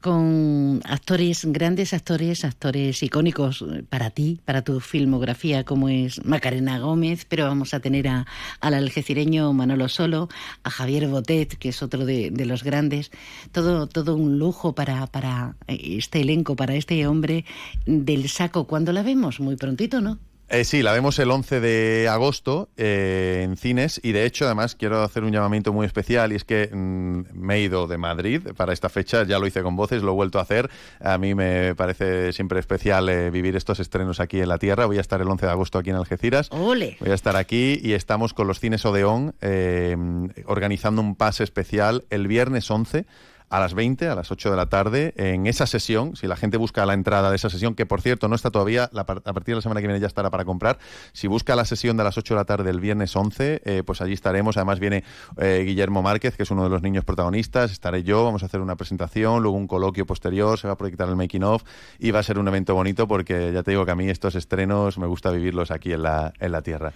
[0.00, 7.26] Con actores, grandes actores, actores icónicos para ti, para tu filmografía, como es Macarena Gómez,
[7.28, 8.26] pero vamos a tener a,
[8.60, 10.28] al algecireño Manolo Solo,
[10.62, 13.10] a Javier Botet, que es otro de, los grandes,
[13.52, 17.44] todo, todo un lujo para, para este elenco, para este hombre
[17.86, 18.66] del saco.
[18.66, 19.40] ¿Cuándo la vemos?
[19.40, 20.18] Muy prontito, ¿no?
[20.48, 24.76] Eh, sí, la vemos el 11 de agosto eh, en cines y de hecho además
[24.76, 28.42] quiero hacer un llamamiento muy especial y es que mm, me he ido de Madrid
[28.56, 30.70] para esta fecha, ya lo hice con voces, lo he vuelto a hacer.
[31.00, 34.86] A mí me parece siempre especial eh, vivir estos estrenos aquí en la tierra.
[34.86, 36.48] Voy a estar el 11 de agosto aquí en Algeciras.
[36.52, 36.96] ¡Ole!
[37.00, 39.96] Voy a estar aquí y estamos con los cines Odeón eh,
[40.44, 43.04] organizando un pase especial el viernes 11
[43.48, 46.56] a las 20, a las 8 de la tarde, en esa sesión, si la gente
[46.56, 49.52] busca la entrada de esa sesión, que por cierto no está todavía, la a partir
[49.52, 50.78] de la semana que viene ya estará para comprar,
[51.12, 54.00] si busca la sesión de las 8 de la tarde el viernes 11, eh, pues
[54.00, 55.04] allí estaremos, además viene
[55.36, 58.60] eh, Guillermo Márquez, que es uno de los niños protagonistas, estaré yo, vamos a hacer
[58.60, 61.62] una presentación, luego un coloquio posterior, se va a proyectar el making of
[61.98, 64.34] y va a ser un evento bonito porque ya te digo que a mí estos
[64.34, 66.92] estrenos me gusta vivirlos aquí en la, en la tierra.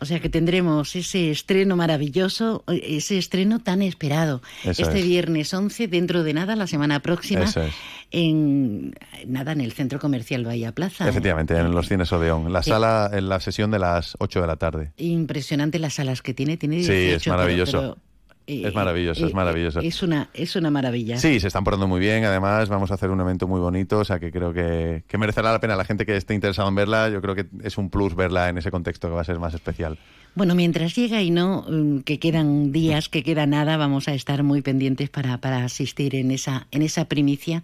[0.00, 4.42] O sea que tendremos ese estreno maravilloso, ese estreno tan esperado.
[4.64, 5.04] Eso este es.
[5.06, 7.72] viernes 11, dentro de nada, la semana próxima, Eso es.
[8.10, 8.94] en
[9.26, 11.08] nada en el Centro Comercial Bahía Plaza.
[11.08, 12.52] Efectivamente, en los cines Odeón.
[12.52, 12.70] La Sí.
[12.70, 14.92] sala, en la sesión de las 8 de la tarde.
[14.96, 17.78] Impresionante las salas que tiene, tiene Sí, 18, es pero- maravilloso.
[17.80, 17.98] pero,
[18.46, 19.80] eh, Es maravilloso, es eh, maravilloso.
[19.80, 21.18] Es una, es una maravilla.
[21.18, 22.24] Sí, se están portando muy bien.
[22.24, 23.98] Además, vamos a hacer un evento muy bonito.
[23.98, 25.76] O sea, que creo que, que merecerá la pena.
[25.76, 28.58] La gente que esté interesada en verla, yo creo que es un plus verla en
[28.58, 29.98] ese contexto que va a ser más especial.
[30.36, 34.42] Bueno, mientras llega y no, mm, que quedan días, que queda nada, vamos a estar
[34.42, 37.62] muy pendientes para, para asistir en esa, en esa primicia.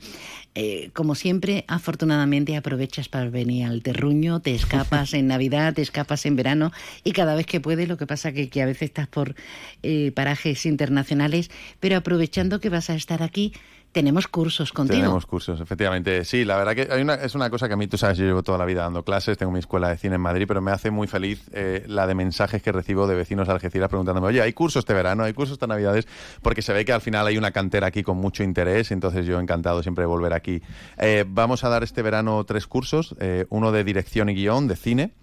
[0.54, 6.24] Eh, como siempre, afortunadamente aprovechas para venir al terruño, te escapas en Navidad, te escapas
[6.26, 6.70] en verano
[7.02, 9.34] y cada vez que puedes, lo que pasa que, que a veces estás por
[9.82, 11.50] eh, parajes internacionales,
[11.80, 13.52] pero aprovechando que vas a estar aquí,
[13.92, 15.00] tenemos cursos contigo.
[15.00, 16.24] Tenemos cursos, efectivamente.
[16.24, 18.24] Sí, la verdad que hay una, es una cosa que a mí, tú sabes, yo
[18.24, 20.70] llevo toda la vida dando clases, tengo mi escuela de cine en Madrid, pero me
[20.70, 24.42] hace muy feliz eh, la de mensajes que recibo de vecinos de Algeciras preguntándome, oye,
[24.42, 25.24] ¿hay cursos este verano?
[25.24, 26.06] ¿Hay cursos esta Navidades?
[26.42, 29.40] Porque se ve que al final hay una cantera aquí con mucho interés, entonces yo
[29.40, 30.62] encantado siempre de volver aquí.
[30.98, 34.76] Eh, vamos a dar este verano tres cursos, eh, uno de dirección y guion, de
[34.76, 35.14] cine,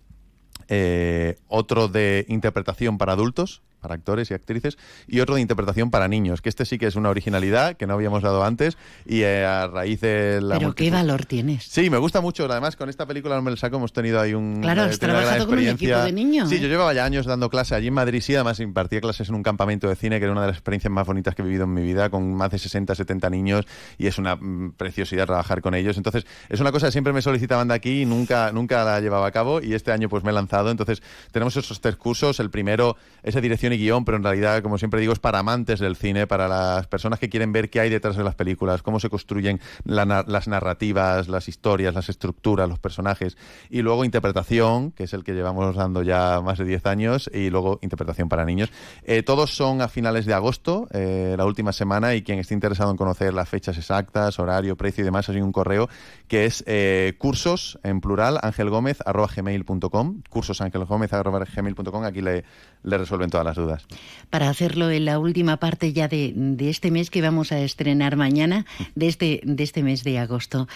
[0.70, 6.08] eh, otro de interpretación para adultos, para actores y actrices, y otro de interpretación para
[6.08, 9.46] niños, que este sí que es una originalidad que no habíamos dado antes y eh,
[9.46, 10.58] a raíz de la...
[10.58, 11.64] Pero qué multitud- valor tienes.
[11.64, 12.46] Sí, me gusta mucho.
[12.52, 14.62] Además, con esta película no me el saco, hemos tenido ahí un.
[14.62, 16.60] Claro, eh, has tenido una gran trabajado con un equipo de niños, Sí, ¿eh?
[16.60, 19.44] yo llevaba ya años dando clase allí en Madrid, sí, además impartía clases en un
[19.44, 21.74] campamento de cine, que era una de las experiencias más bonitas que he vivido en
[21.74, 23.66] mi vida, con más de 60, 70 niños,
[23.98, 25.98] y es una mm, preciosidad trabajar con ellos.
[25.98, 29.28] Entonces, es una cosa que siempre me solicitaban de aquí y nunca, nunca la llevaba
[29.28, 30.72] a cabo, y este año pues me he lanzado.
[30.72, 31.02] Entonces,
[31.32, 32.40] tenemos esos tres cursos.
[32.40, 35.40] El primero es de dirección y guion, pero en realidad, como siempre digo, es para
[35.40, 38.82] amantes del cine, para las personas que quieren ver qué hay detrás de las películas,
[38.82, 43.38] cómo se construyen la las narrativas, las historias, las estructuras, los personajes.
[43.70, 47.50] Y luego interpretación, que es el que llevamos dando ya más de 10 años, y
[47.50, 48.72] luego interpretación para niños.
[49.04, 52.92] Eh, todos son a finales de agosto, eh, la última semana, y quien esté interesado
[52.92, 55.90] en conocer las fechas exactas, horario, precio y demás, hay un correo
[56.28, 62.44] que es eh, cursos, en plural, angelgomez, arroba gmail.com, cursos angelgomez, arroba gmail.com, aquí le,
[62.84, 63.86] le resuelven todas las dudas.
[64.30, 68.16] para hacerlo en la última parte ya de, de este mes que vamos a estrenar
[68.16, 70.68] mañana, de este, de este mes de agosto.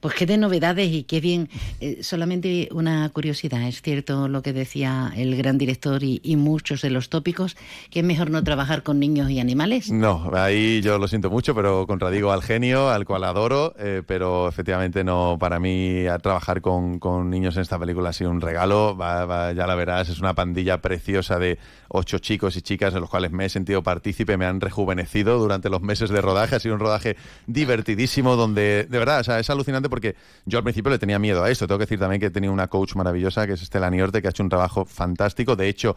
[0.00, 1.50] Pues qué de novedades y qué bien.
[1.80, 6.88] Eh, solamente una curiosidad, es cierto lo que decía el gran director y, muchos de
[6.88, 7.54] los tópicos,
[7.90, 9.90] que es mejor no trabajar con niños y animales.
[9.90, 14.48] No, ahí yo lo siento mucho, pero contradigo al genio, al cual adoro, eh, pero
[14.48, 16.98] efectivamente no, para mí a trabajar con,
[17.28, 20.80] niños en esta película ha sido un regalo, va- ya la verás, es una pandilla
[20.80, 21.58] preciosa de
[21.88, 25.68] ocho chicos y chicas de los cuales me he sentido partícipe, me han rejuvenecido durante
[25.68, 27.16] los meses de rodaje, ha sido un rodaje
[27.46, 31.66] divertidísimo donde, de verdad, es alucinante porque yo al principio le tenía miedo a esto,
[31.66, 34.28] tengo que decir también que he tenido una coach maravillosa que es Estela Niorte, que
[34.28, 35.96] ha hecho un trabajo fantástico, de hecho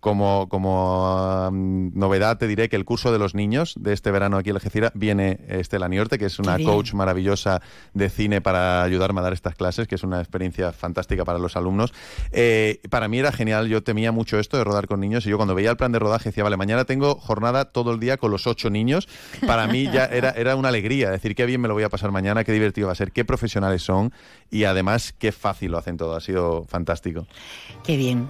[0.00, 4.36] como, como um, novedad te diré que el curso de los niños de este verano
[4.36, 7.60] aquí en Algeciras viene Estela Niorte, que es una coach maravillosa
[7.94, 11.56] de cine para ayudarme a dar estas clases, que es una experiencia fantástica para los
[11.56, 11.92] alumnos.
[12.32, 15.36] Eh, para mí era genial, yo temía mucho esto de rodar con niños y yo
[15.36, 18.30] cuando veía el plan de rodaje decía, vale, mañana tengo jornada todo el día con
[18.30, 19.08] los ocho niños.
[19.46, 22.12] Para mí ya era, era una alegría decir qué bien me lo voy a pasar
[22.12, 24.12] mañana, qué divertido va a ser, qué profesionales son
[24.50, 26.14] y además qué fácil lo hacen todo.
[26.14, 27.26] Ha sido fantástico.
[27.84, 28.28] Qué bien.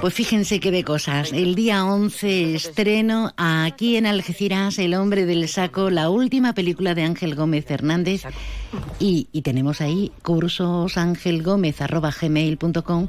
[0.00, 1.32] Pues fíjense qué de cosas.
[1.32, 7.02] El día 11 estreno aquí en Algeciras El hombre del saco, la última película de
[7.02, 8.24] Ángel Gómez Hernández.
[9.00, 13.08] Y, y tenemos ahí cursos angelgomez.gmail.com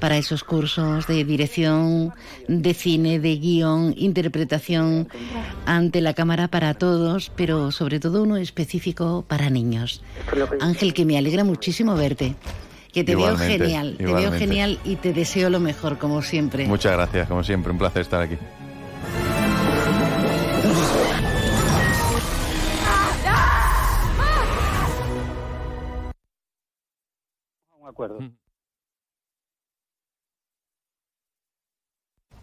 [0.00, 2.12] para esos cursos de dirección,
[2.48, 5.06] de cine, de guion, interpretación
[5.66, 10.02] ante la cámara para todos, pero sobre todo uno específico para niños.
[10.60, 12.34] Ángel, que me alegra muchísimo verte.
[12.92, 16.66] Que te veo Igualmente, genial, te veo genial y te deseo lo mejor, como siempre.
[16.66, 18.36] Muchas gracias, como siempre, un placer estar aquí.
[27.80, 28.18] Un acuerdo.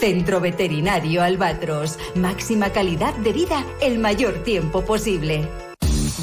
[0.00, 1.98] Centro Veterinario Albatros.
[2.14, 5.48] Máxima calidad de vida el mayor tiempo posible.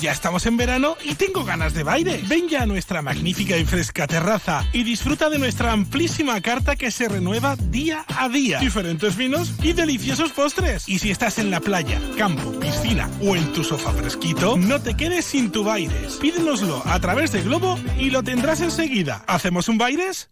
[0.01, 2.23] Ya estamos en verano y tengo ganas de baile.
[2.27, 6.89] Ven ya a nuestra magnífica y fresca terraza y disfruta de nuestra amplísima carta que
[6.89, 8.57] se renueva día a día.
[8.57, 10.89] Diferentes vinos y deliciosos postres.
[10.89, 14.97] Y si estás en la playa, campo, piscina o en tu sofá fresquito, no te
[14.97, 16.15] quedes sin tu Baires.
[16.15, 19.23] Pídenoslo a través de Globo y lo tendrás enseguida.
[19.27, 20.31] ¿Hacemos un Baires?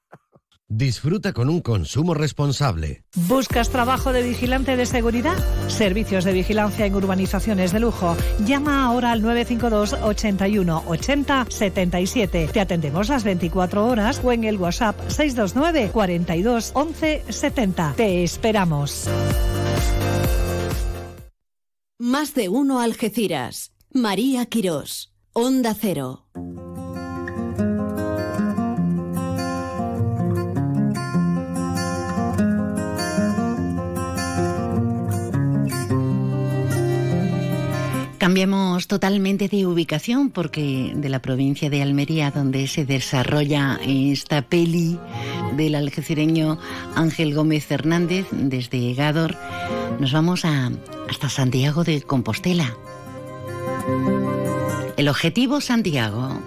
[0.73, 3.03] Disfruta con un consumo responsable.
[3.27, 5.35] ¿Buscas trabajo de vigilante de seguridad?
[5.67, 8.15] Servicios de vigilancia en urbanizaciones de lujo.
[8.45, 12.49] Llama ahora al 952 81 80 77.
[12.53, 17.93] Te atendemos las 24 horas o en el WhatsApp 629 42 11 70.
[17.97, 19.09] Te esperamos.
[21.99, 23.73] Más de uno Algeciras.
[23.93, 25.11] María Quirós.
[25.33, 26.27] Onda Cero.
[38.21, 44.99] Cambiamos totalmente de ubicación porque de la provincia de Almería, donde se desarrolla esta peli
[45.57, 46.59] del algecireño
[46.93, 49.35] Ángel Gómez Hernández, desde Gádor,
[49.99, 50.71] nos vamos a,
[51.09, 52.75] hasta Santiago de Compostela.
[54.97, 56.39] El objetivo Santiago.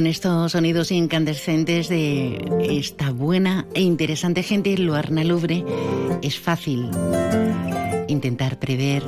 [0.00, 5.62] Con estos sonidos incandescentes de esta buena e interesante gente, Luarna Lubre,
[6.22, 6.88] es fácil
[8.08, 9.02] intentar prever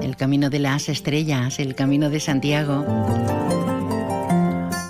[0.00, 2.86] el camino de las estrellas, el camino de Santiago.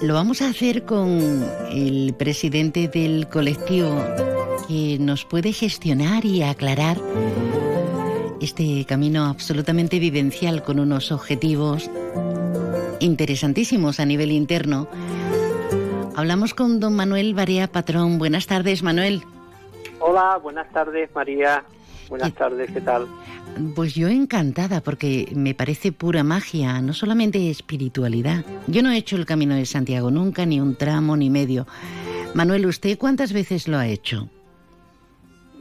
[0.03, 3.99] Lo vamos a hacer con el presidente del colectivo
[4.69, 7.01] que nos puede gestionar y aclarar
[8.43, 11.89] este camino absolutamente vivencial con unos objetivos
[13.03, 14.89] interesantísimos a nivel interno.
[16.15, 18.19] Hablamos con don Manuel Barea Patrón.
[18.19, 19.23] Buenas tardes, Manuel.
[20.01, 21.65] Hola, buenas tardes, María.
[22.09, 23.07] Buenas tardes, ¿qué tal?
[23.75, 28.45] Pues yo encantada porque me parece pura magia, no solamente espiritualidad.
[28.67, 31.67] Yo no he hecho el Camino de Santiago nunca, ni un tramo, ni medio.
[32.35, 34.29] Manuel, ¿usted cuántas veces lo ha hecho?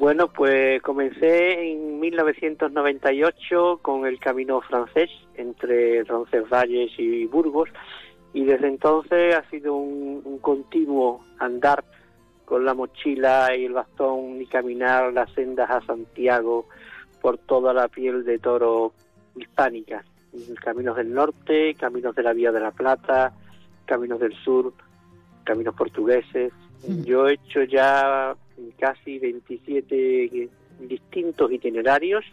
[0.01, 7.69] Bueno, pues comencé en 1998 con el camino francés entre Roncesvalles y Burgos
[8.33, 11.83] Y desde entonces ha sido un, un continuo andar
[12.45, 16.65] con la mochila y el bastón y caminar las sendas a Santiago
[17.21, 18.93] por toda la piel de toro
[19.35, 20.03] hispánica.
[20.63, 23.33] Caminos del norte, caminos de la Vía de la Plata,
[23.85, 24.73] caminos del sur,
[25.43, 26.51] caminos portugueses.
[27.05, 28.35] Yo he hecho ya
[28.77, 32.25] casi 27 distintos itinerarios.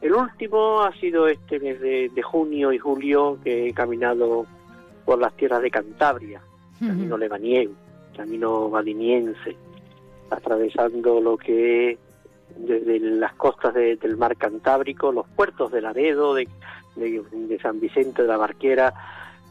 [0.00, 4.46] El último ha sido este mes de, de junio y julio que he caminado
[5.04, 6.40] por las tierras de Cantabria,
[6.78, 7.72] camino lebaniego,
[8.16, 9.56] camino valiniense,
[10.30, 11.98] atravesando lo que es
[12.56, 16.48] desde las costas de- del mar Cantábrico, los puertos de Laredo, de,
[16.96, 18.92] de- de San Vicente de la Barquera,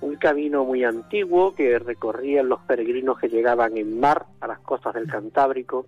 [0.04, 4.94] un camino muy antiguo que recorrían los peregrinos que llegaban en mar a las costas
[4.94, 5.86] del Cantábrico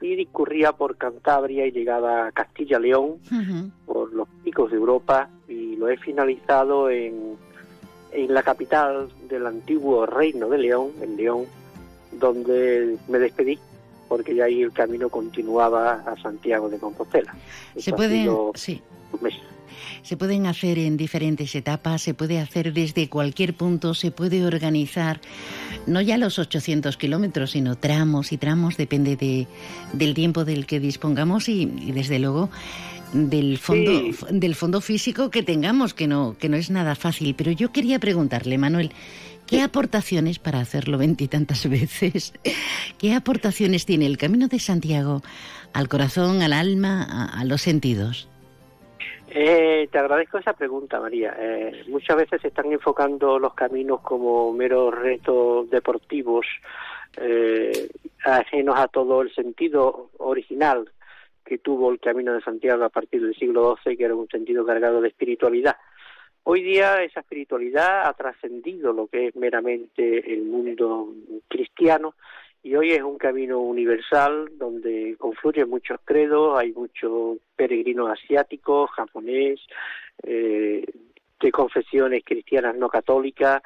[0.00, 3.18] y discurría por Cantabria y llegaba a Castilla-León
[3.84, 7.36] por los picos de Europa y lo he finalizado en,
[8.12, 11.44] en la capital del antiguo reino de León, en León,
[12.12, 13.58] donde me despedí
[14.08, 17.34] porque ya ahí el camino continuaba a Santiago de Compostela.
[17.76, 18.82] Se pueden, sí,
[20.02, 25.20] se pueden hacer en diferentes etapas, se puede hacer desde cualquier punto, se puede organizar,
[25.86, 29.46] no ya los 800 kilómetros, sino tramos y tramos, depende de,
[29.92, 32.50] del tiempo del que dispongamos y, y desde luego
[33.12, 34.14] del fondo Sí.
[34.30, 38.00] del fondo físico que tengamos que no que no es nada fácil pero yo quería
[38.00, 38.90] preguntarle Manuel
[39.46, 42.32] qué aportaciones para hacerlo veintitantas veces
[42.98, 45.22] qué aportaciones tiene el Camino de Santiago
[45.72, 48.28] al corazón al alma a- los sentidos
[49.28, 51.36] Eh, te agradezco esa pregunta, María.
[51.38, 56.46] Eh, muchas veces se están enfocando los caminos como meros retos deportivos,
[57.20, 57.88] eh,
[58.24, 60.90] ajenos a todo el sentido original
[61.44, 64.64] que tuvo el Camino de Santiago a partir del siglo XII, que era un sentido
[64.64, 65.76] cargado de espiritualidad.
[66.48, 71.12] Hoy día esa espiritualidad ha trascendido lo que es meramente el mundo
[71.48, 72.14] cristiano
[72.62, 79.58] y hoy es un camino universal donde confluyen muchos credos, hay muchos peregrinos asiáticos, japonés,
[80.22, 80.86] eh,
[81.40, 83.60] de confesiones cristianas no católicas,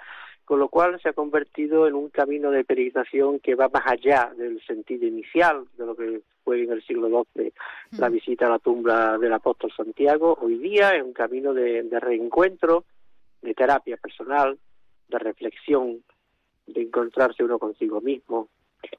[0.50, 4.32] con lo cual se ha convertido en un camino de peregrinación que va más allá
[4.36, 7.52] del sentido inicial de lo que fue en el siglo XII
[7.92, 10.36] la visita a la tumba del apóstol Santiago.
[10.40, 12.82] Hoy día es un camino de, de reencuentro,
[13.40, 14.58] de terapia personal,
[15.06, 16.02] de reflexión,
[16.66, 18.48] de encontrarse uno consigo mismo,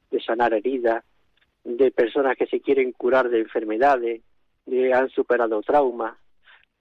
[0.10, 1.04] de sanar heridas,
[1.66, 4.22] de personas que se quieren curar de enfermedades,
[4.66, 6.16] de han superado traumas,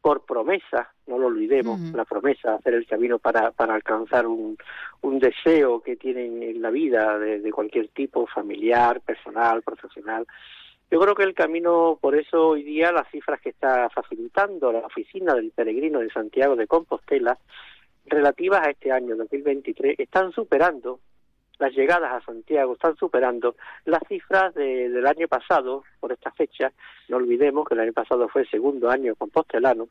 [0.00, 4.56] por promesa, no lo olvidemos, la promesa, hacer el camino para, para alcanzar un,
[5.02, 10.26] un deseo que tienen en la vida de, de cualquier tipo, familiar, personal, profesional.
[10.90, 14.80] Yo creo que el camino, por eso hoy día las cifras que está facilitando la
[14.80, 17.38] oficina del peregrino de Santiago de Compostela,
[18.06, 20.98] relativas a este año 2023, están superando
[21.60, 23.54] las llegadas a Santiago están superando
[23.84, 26.72] las cifras de- del año pasado por esta fecha.
[27.08, 29.88] No olvidemos que el año pasado fue el segundo año compostelano,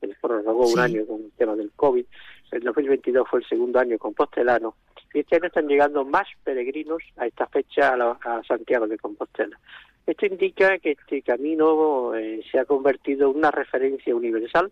[0.00, 2.04] se prorrogó un año con el tema del COVID.
[2.52, 4.76] El 2022 fue el segundo año compostelano.
[5.12, 8.98] Y este año están llegando más peregrinos a esta fecha a, la- a Santiago de
[8.98, 9.58] Compostela.
[10.06, 14.70] Esto indica que este camino eh, se ha convertido en una referencia universal.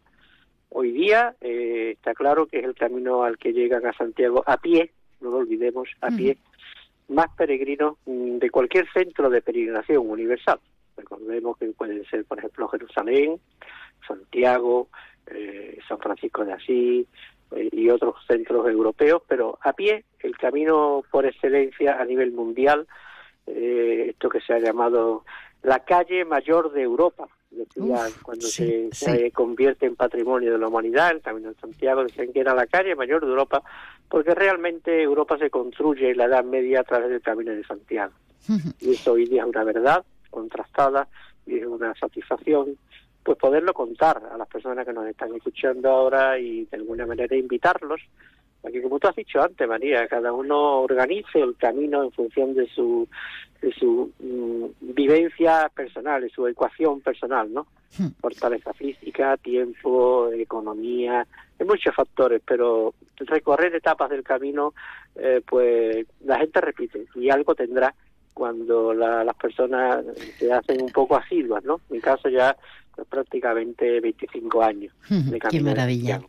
[0.70, 4.56] Hoy día eh, está claro que es el camino al que llegan a Santiago a
[4.58, 6.38] pie, no lo olvidemos, a pie,
[7.08, 10.58] más peregrinos mm, de cualquier centro de peregrinación universal.
[10.96, 13.38] Recordemos que pueden ser, por ejemplo, Jerusalén,
[14.06, 14.88] Santiago,
[15.26, 17.06] eh, San Francisco de Asís
[17.52, 22.86] eh, y otros centros europeos, pero a pie el camino por excelencia a nivel mundial,
[23.46, 25.24] eh, esto que se ha llamado
[25.62, 31.10] la calle mayor de Europa, decía cuando se, se convierte en patrimonio de la humanidad,
[31.10, 33.62] el Camino de Santiago, decían que era la calle mayor de Europa,
[34.08, 38.12] porque realmente Europa se construye en la Edad Media a través del Camino de Santiago.
[38.80, 41.08] Y eso hoy día es una verdad contrastada
[41.46, 42.76] y es una satisfacción
[43.22, 47.34] pues poderlo contar a las personas que nos están escuchando ahora y de alguna manera
[47.34, 48.00] invitarlos
[48.72, 52.66] que como tú has dicho antes María cada uno organice el camino en función de
[52.68, 53.08] su
[53.60, 57.66] de su mm, vivencia personal de su ecuación personal no
[58.20, 61.26] fortaleza física tiempo economía
[61.58, 64.74] hay muchos factores pero recorrer etapas del camino
[65.14, 67.94] eh, pues la gente repite y algo tendrá
[68.34, 70.04] cuando la- las personas
[70.38, 71.76] se hacen un poco asiduas, ¿no?
[71.88, 72.54] En mi caso ya
[73.04, 76.20] prácticamente 25 años de Qué de maravilla.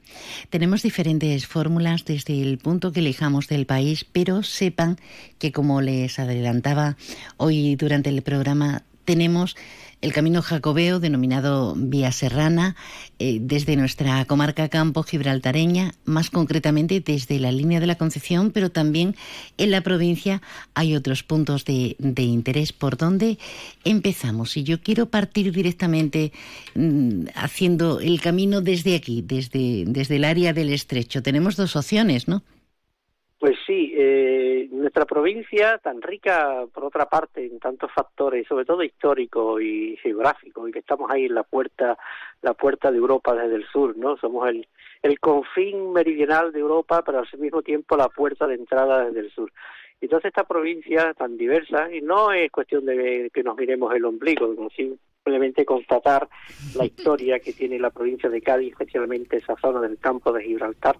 [0.49, 4.97] Tenemos diferentes fórmulas desde el punto que elijamos del país, pero sepan
[5.39, 6.97] que como les adelantaba
[7.37, 9.55] hoy durante el programa, tenemos
[10.01, 12.75] el camino jacobeo, denominado Vía Serrana,
[13.19, 18.69] eh, desde nuestra comarca Campo Gibraltareña, más concretamente desde la línea de la Concepción, pero
[18.69, 19.15] también
[19.57, 20.41] en la provincia
[20.75, 22.73] hay otros puntos de, interés.
[22.73, 23.39] ¿Por dónde
[23.85, 24.55] empezamos?
[24.57, 26.31] Y yo quiero partir directamente
[26.75, 31.23] mm, haciendo el camino desde aquí, desde, desde el área del estrecho.
[31.23, 32.43] Tenemos dos opciones, ¿no?
[33.39, 38.81] Pues sí, eh, nuestra provincia, tan rica por otra parte en tantos factores, sobre todo
[38.81, 41.99] históricos y geográficos, y que estamos ahí en la puerta,
[42.41, 44.17] la puerta de Europa desde el sur, ¿no?
[44.17, 44.67] Somos el,
[45.03, 49.31] el confín meridional de Europa, pero al mismo tiempo la puerta de entrada desde el
[49.31, 49.51] sur.
[50.01, 54.51] Entonces esta provincia tan diversa, y no es cuestión de que nos miremos el ombligo,
[54.75, 56.27] sino simplemente constatar
[56.75, 60.97] la historia que tiene la provincia de Cádiz, especialmente esa zona del campo de Gibraltar,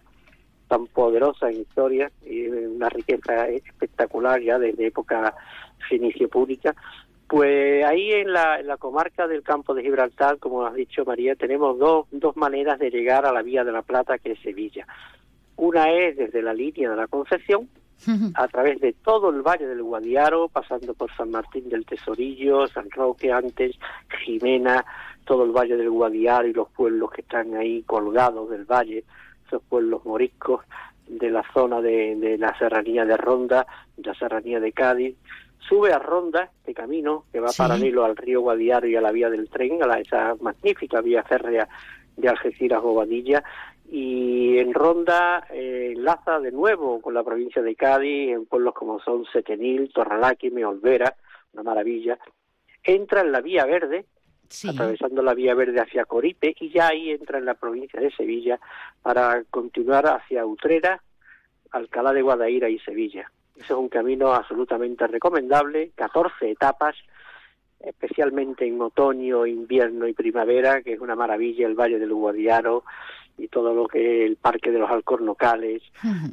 [0.67, 5.33] tan poderosa en historia y una riqueza espectacular ya desde época
[5.89, 6.75] fenicio pública.
[7.27, 11.35] Pues ahí en la, en la comarca del campo de Gibraltar, como has dicho María,
[11.35, 14.87] tenemos dos, dos maneras de llegar a la Vía de la Plata, que es Sevilla.
[15.57, 17.67] Una es desde la línea de la Concepción,
[18.35, 22.89] a través de todo el valle del Guadiaro, pasando por San Martín del Tesorillo, San
[22.91, 23.75] Roque antes,
[24.23, 24.85] Jimena,
[25.25, 29.03] todo el valle del Guadiaro y los pueblos que están ahí colgados del valle,
[29.47, 30.61] esos pueblos moriscos
[31.07, 33.65] de la zona de, la serranía de Ronda,
[33.95, 35.15] de la serranía de Cádiz,
[35.59, 39.29] sube a Ronda, este camino que va paralelo al río Guadiaro y a la vía
[39.29, 41.67] del tren, a la, esa magnífica vía férrea
[42.15, 43.43] de Algeciras Bobadilla,
[43.89, 48.99] y en Ronda eh, enlaza de nuevo con la provincia de Cádiz, en pueblos como
[48.99, 51.15] son Setenil, Torraláquime, Olvera,
[51.53, 52.17] una maravilla,
[52.83, 54.05] entra en la vía verde,
[54.69, 58.59] atravesando la vía verde hacia Coripe y ya ahí entra en la provincia de Sevilla
[59.01, 61.01] para continuar hacia Utrera,
[61.71, 63.31] Alcalá de Guadaira y Sevilla.
[63.55, 66.95] Ese es un camino absolutamente recomendable, 14 etapas,
[67.79, 72.83] especialmente en otoño, invierno y primavera, que es una maravilla el Valle del Guadiaro
[73.37, 75.83] y todo lo que es el Parque de los Alcornocales,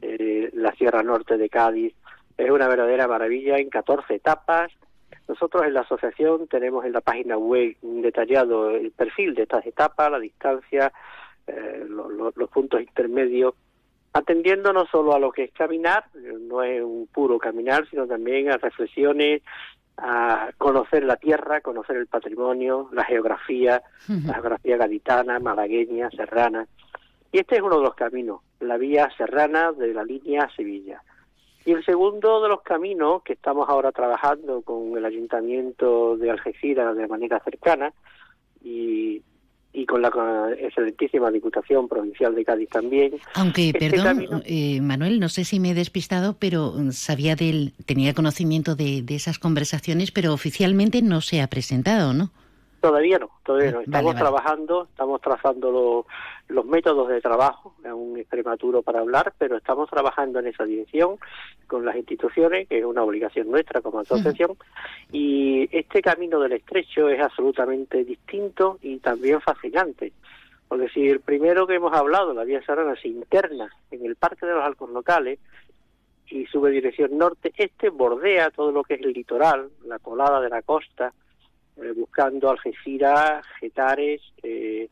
[0.03, 1.95] eh, la Sierra Norte de Cádiz.
[2.37, 4.73] Es una verdadera maravilla en 14 etapas,
[5.29, 10.11] nosotros en la asociación tenemos en la página web detallado el perfil de estas etapas,
[10.11, 10.93] la distancia,
[11.47, 13.55] eh, los puntos intermedios,
[14.13, 18.51] atendiendo no solo a lo que es caminar, no es un puro caminar, sino también
[18.51, 19.43] a reflexiones,
[19.97, 26.67] a conocer la tierra, conocer el patrimonio, la geografía, la geografía gaditana, malagueña, serrana.
[27.33, 31.03] Y este es uno de los caminos, la vía serrana de la línea Sevilla.
[31.65, 36.95] Y el segundo de los caminos que estamos ahora trabajando con el Ayuntamiento de Algeciras
[36.97, 37.93] de manera cercana
[38.63, 39.23] y,
[39.73, 40.11] y con la
[40.59, 43.15] excelentísima Diputación Provincial de Cádiz también.
[43.35, 47.73] Aunque, este perdón, eh, Manuel, no sé si me he despistado, pero mm, sabía del,
[47.87, 52.31] tenía conocimiento de, de esas conversaciones, pero oficialmente no se ha presentado, ¿no?
[52.85, 53.81] Todavía no, todavía no.
[53.81, 56.05] Estamos trabajando, estamos trazando
[56.49, 61.17] los métodos de trabajo, es un prematuro para hablar, pero estamos trabajando en esa dirección
[61.67, 64.59] con las instituciones, que es una obligación nuestra como asociación,
[65.13, 70.13] y este camino del estrecho es absolutamente distinto y también fascinante.
[70.69, 74.45] Porque si el primero que hemos hablado, la vía serrana, se interna en el Parque
[74.45, 75.39] de los Alcornocales,
[76.29, 80.51] y sube dirección norte, este bordea todo lo que es el litoral, la colada de
[80.51, 81.15] la costa,
[81.97, 84.89] buscando Algeciras, Getares, eh,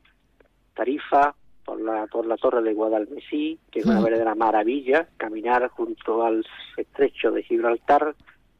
[0.75, 1.35] Tarifa,
[1.65, 6.45] por la, por la torre de Guadalmesí, que es una verdadera maravilla, caminar junto al
[6.77, 8.15] estrecho de Gibraltar,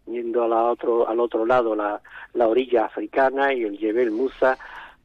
[0.07, 2.01] yendo a la otro, al otro lado la,
[2.35, 4.57] la orilla africana y el Jebel Musa.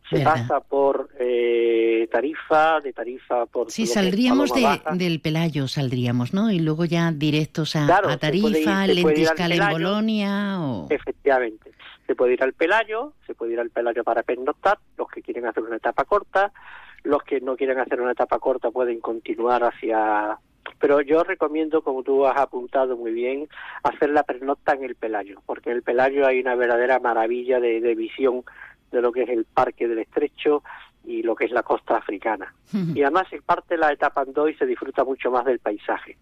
[0.09, 3.69] Se pasa por eh, Tarifa, de Tarifa por...
[3.69, 6.49] Sí, saldríamos de, del Pelayo, saldríamos, ¿no?
[6.49, 10.87] Y luego ya directos a, a Tarifa, Lentiscal en Bolonia o...
[10.89, 11.71] Efectivamente.
[12.07, 15.45] Se puede ir al Pelayo, se puede ir al Pelayo para pernoctar, los que quieren
[15.45, 16.51] hacer una etapa corta,
[17.03, 20.39] los que no quieren hacer una etapa corta pueden continuar hacia...
[20.79, 23.47] Pero yo recomiendo, como tú has apuntado muy bien,
[23.83, 27.81] hacer la pernocta en el Pelayo, porque en el Pelayo hay una verdadera maravilla de,
[27.81, 28.43] de visión
[28.91, 30.63] de lo que es el Parque del Estrecho
[31.07, 32.53] y lo que es la costa africana.
[32.93, 36.17] Y además se parte la etapa Andoi y se disfruta mucho más del paisaje.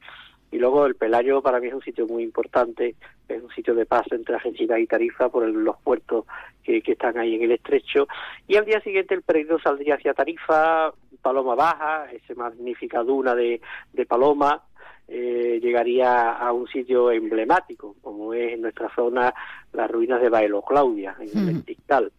[0.56, 2.96] Y luego el Pelayo para mí es un sitio muy importante,
[3.28, 6.24] es un sitio de paso entre Argentina y Tarifa por los puertos
[6.64, 8.08] que, están ahí en el estrecho.
[8.48, 13.60] Y al día siguiente el peregrino saldría hacia Tarifa, Paloma Baja, esa magnífica duna de,
[13.92, 14.64] de Paloma,
[15.10, 19.34] eh, llegaría a un sitio emblemático, como es en nuestra zona
[19.74, 22.14] las ruinas de Baelo Claudia, en el Tiscal.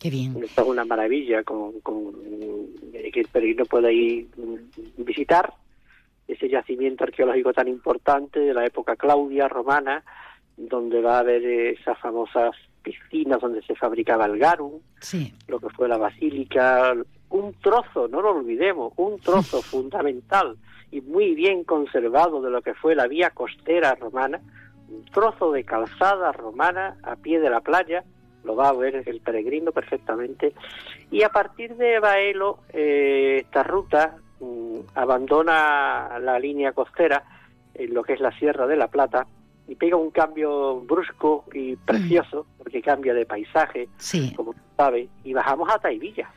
[0.00, 0.36] Qué bien.
[0.42, 2.14] Esto es una maravilla con, con,
[2.90, 4.26] que el peregrino pueda ir
[4.96, 5.54] visitar
[6.32, 10.04] ese yacimiento arqueológico tan importante de la época Claudia romana,
[10.56, 14.80] donde va a haber esas famosas piscinas donde se fabricaba el garum,
[15.48, 16.94] lo que fue la basílica,
[17.30, 20.56] un trozo, no lo olvidemos, un trozo fundamental
[20.90, 24.40] y muy bien conservado de lo que fue la vía costera romana,
[24.88, 28.04] un trozo de calzada romana a pie de la playa,
[28.42, 30.54] lo va a ver el peregrino perfectamente,
[31.10, 34.16] y a partir de Baelo, eh, esta ruta
[34.94, 37.22] abandona la línea costera
[37.74, 39.26] en lo que es la Sierra de la Plata
[39.68, 43.88] y pega un cambio brusco y precioso, porque cambia de paisaje,
[44.34, 46.28] como sabe, y bajamos a Taivilla.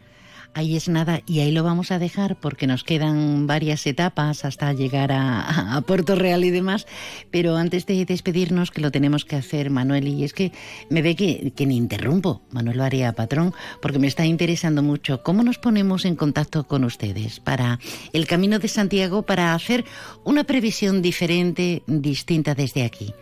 [0.55, 4.71] Ahí es nada y ahí lo vamos a dejar porque nos quedan varias etapas hasta
[4.73, 6.85] llegar a, Puerto Real y demás.
[7.31, 10.51] Pero antes de despedirnos, que lo tenemos que hacer, Manuel, y es que
[10.89, 15.43] me ve que, que me interrumpo, Manuel Varía Patrón, porque me está interesando mucho cómo
[15.43, 17.79] nos ponemos en contacto con ustedes para
[18.13, 19.85] el Camino de Santiago, para hacer
[20.23, 23.13] una previsión diferente, distinta desde aquí.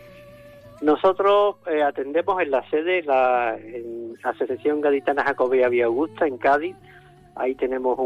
[0.82, 6.76] Nosotros eh, atendemos en la sede, la, en Asociación Gaditana Jacobea Vía Augusta, en Cádiz,
[7.36, 7.98] Ahí tenemos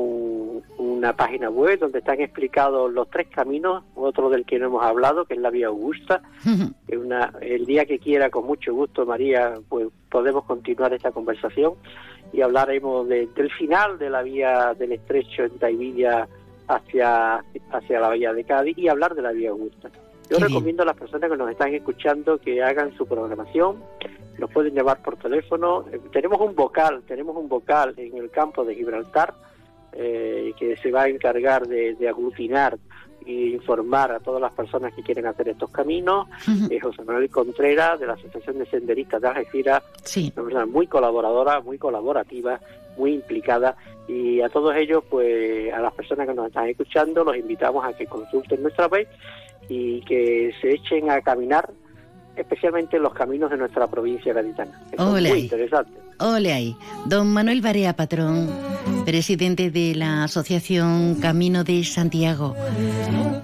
[0.77, 5.25] una página web donde están explicados los tres caminos, otro del que no hemos hablado,
[5.25, 6.21] que es la Vía Augusta.
[6.87, 11.73] que una, el día que quiera, con mucho gusto, María, pues podemos continuar esta conversación
[12.33, 16.27] y hablaremos del final de la vía del estrecho en Taivilla
[16.67, 19.89] hacia, hacia la Bahía de Cádiz y hablar de la Vía Augusta.
[20.29, 23.77] Yo recomiendo a las personas que nos están escuchando que hagan su programación,
[24.37, 25.85] nos pueden llamar por teléfono.
[25.91, 29.33] Eh, tenemos un vocal, tenemos un vocal en el campo de Gibraltar
[29.93, 32.77] eh, que se va a encargar de, aglutinar
[33.25, 36.27] e informar a todas las personas que quieren hacer estos caminos.
[36.69, 39.83] Es José Manuel Contreras, de la Asociación de Senderistas de Algeciras,
[40.17, 42.59] una persona muy colaboradora, muy colaborativa,
[42.97, 43.75] muy implicada.
[44.07, 47.93] Y a todos ellos, pues a las personas que nos están escuchando, los invitamos a
[47.93, 49.07] que consulten nuestra web
[49.67, 51.69] y que se echen a caminar
[52.35, 54.71] especialmente en los caminos de nuestra provincia gaditana.
[54.97, 55.91] muy interesante.
[56.19, 56.75] Ole ahí.
[57.05, 58.49] Don Manuel Barea Patrón,
[59.05, 62.55] presidente de la Asociación Camino de Santiago.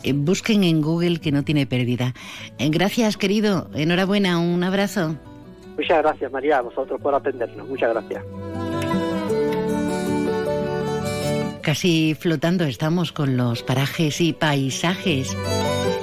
[0.03, 2.13] Eh, busquen en Google que no tiene pérdida.
[2.57, 3.67] Eh, gracias, querido.
[3.73, 4.39] Enhorabuena.
[4.39, 5.15] Un abrazo.
[5.77, 7.67] Muchas gracias, María, a vosotros por atendernos.
[7.67, 8.23] Muchas gracias.
[11.61, 15.37] Casi flotando estamos con los parajes y paisajes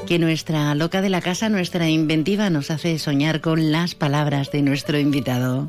[0.07, 4.63] que nuestra loca de la casa, nuestra inventiva, nos hace soñar con las palabras de
[4.63, 5.69] nuestro invitado.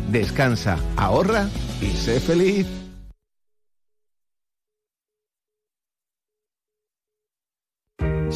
[0.11, 1.47] Descansa, ahorra
[1.81, 2.80] y sé feliz.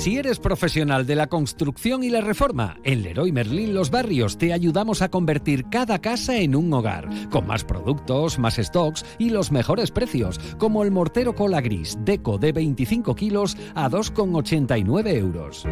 [0.06, 4.54] Si eres profesional de la construcción y la reforma, en Leroy Merlin Los Barrios te
[4.54, 9.52] ayudamos a convertir cada casa en un hogar, con más productos, más stocks y los
[9.52, 15.66] mejores precios, como el mortero cola gris Deco de 25 kilos a 2,89 euros.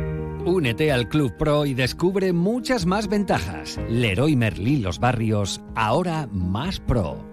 [0.48, 3.80] Únete al Club Pro y descubre muchas más ventajas.
[3.88, 7.33] Leroy Merlin Los Barrios, ahora más pro.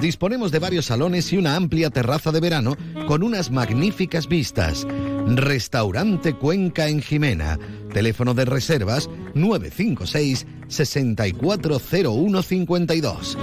[0.00, 2.76] Disponemos de varios salones y una amplia terraza de verano
[3.06, 4.86] con unas magníficas vistas.
[5.26, 7.58] Restaurante Cuenca en Jimena.
[7.92, 13.36] Teléfono de reservas 956 640152.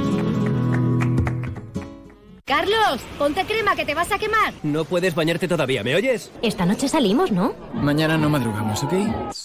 [2.48, 4.54] Carlos, ponte crema que te vas a quemar.
[4.62, 6.32] No puedes bañarte todavía, ¿me oyes?
[6.44, 7.56] Esta noche salimos, ¿no?
[7.74, 8.94] Mañana no madrugamos, ¿ok?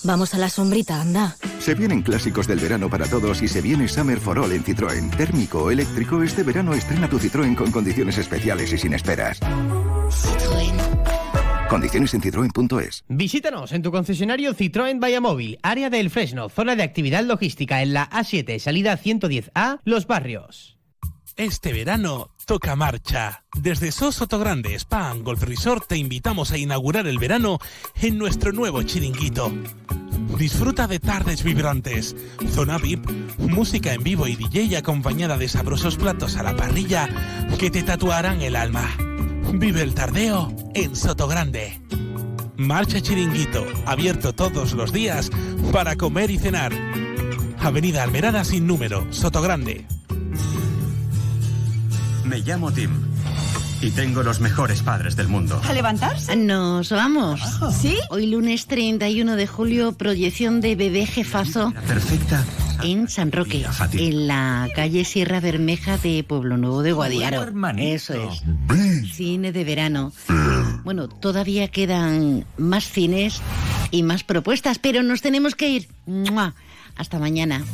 [0.04, 1.34] Vamos a la sombrita, anda.
[1.60, 5.16] Se vienen clásicos del verano para todos y se viene Summer for All en Citroën.
[5.16, 9.40] Térmico o eléctrico, este verano estrena tu Citroën con condiciones especiales y sin esperas.
[11.70, 13.04] Condiciones en citroen.es.
[13.08, 18.10] Visítanos en tu concesionario Citroën Móvil, área del Fresno, zona de actividad logística en la
[18.10, 20.76] A7, salida 110A, Los Barrios.
[21.40, 23.44] Este verano toca marcha.
[23.54, 27.60] Desde Sosoto Grande Spa Golf Resort te invitamos a inaugurar el verano
[27.94, 29.52] en nuestro nuevo chiringuito.
[30.36, 32.16] Disfruta de tardes vibrantes,
[32.48, 33.08] zona VIP,
[33.38, 37.08] música en vivo y DJ acompañada de sabrosos platos a la parrilla
[37.56, 38.96] que te tatuarán el alma.
[39.54, 41.80] Vive el tardeo en Soto Grande.
[42.56, 45.30] Marcha Chiringuito, abierto todos los días
[45.70, 46.72] para comer y cenar.
[47.60, 49.86] Avenida Almerada sin número, Soto Grande.
[52.24, 52.90] Me llamo Tim
[53.82, 55.60] y tengo los mejores padres del mundo.
[55.64, 56.36] ¿A levantarse?
[56.36, 57.40] Nos vamos.
[57.80, 57.96] ¿Sí?
[58.10, 61.72] Hoy lunes 31 de julio, proyección de Bebé Jefazo.
[61.86, 62.44] Perfecta.
[62.82, 67.46] En San Roque, en la calle Sierra Bermeja de Pueblo Nuevo de Guadiaro.
[67.76, 68.42] Eso es.
[69.12, 70.12] Cine de verano.
[70.84, 73.40] Bueno, todavía quedan más cines
[73.90, 75.88] y más propuestas, pero nos tenemos que ir.
[76.06, 76.54] ¡Mua!
[76.96, 77.64] Hasta mañana.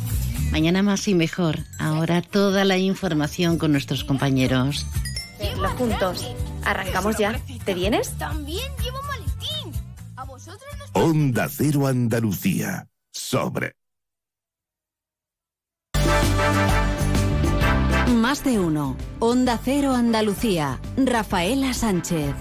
[0.51, 1.59] Mañana más y mejor.
[1.79, 4.85] Ahora toda la información con nuestros compañeros.
[5.59, 6.27] Los juntos.
[6.63, 7.39] Arrancamos ya.
[7.65, 8.17] ¿Te vienes?
[8.17, 9.81] También llevo maletín.
[10.15, 10.89] A vosotros nos...
[10.93, 12.87] Onda Cero Andalucía.
[13.11, 13.73] Sobre.
[18.15, 18.97] Más de uno.
[19.19, 20.79] Onda Cero Andalucía.
[20.97, 22.35] Rafaela Sánchez.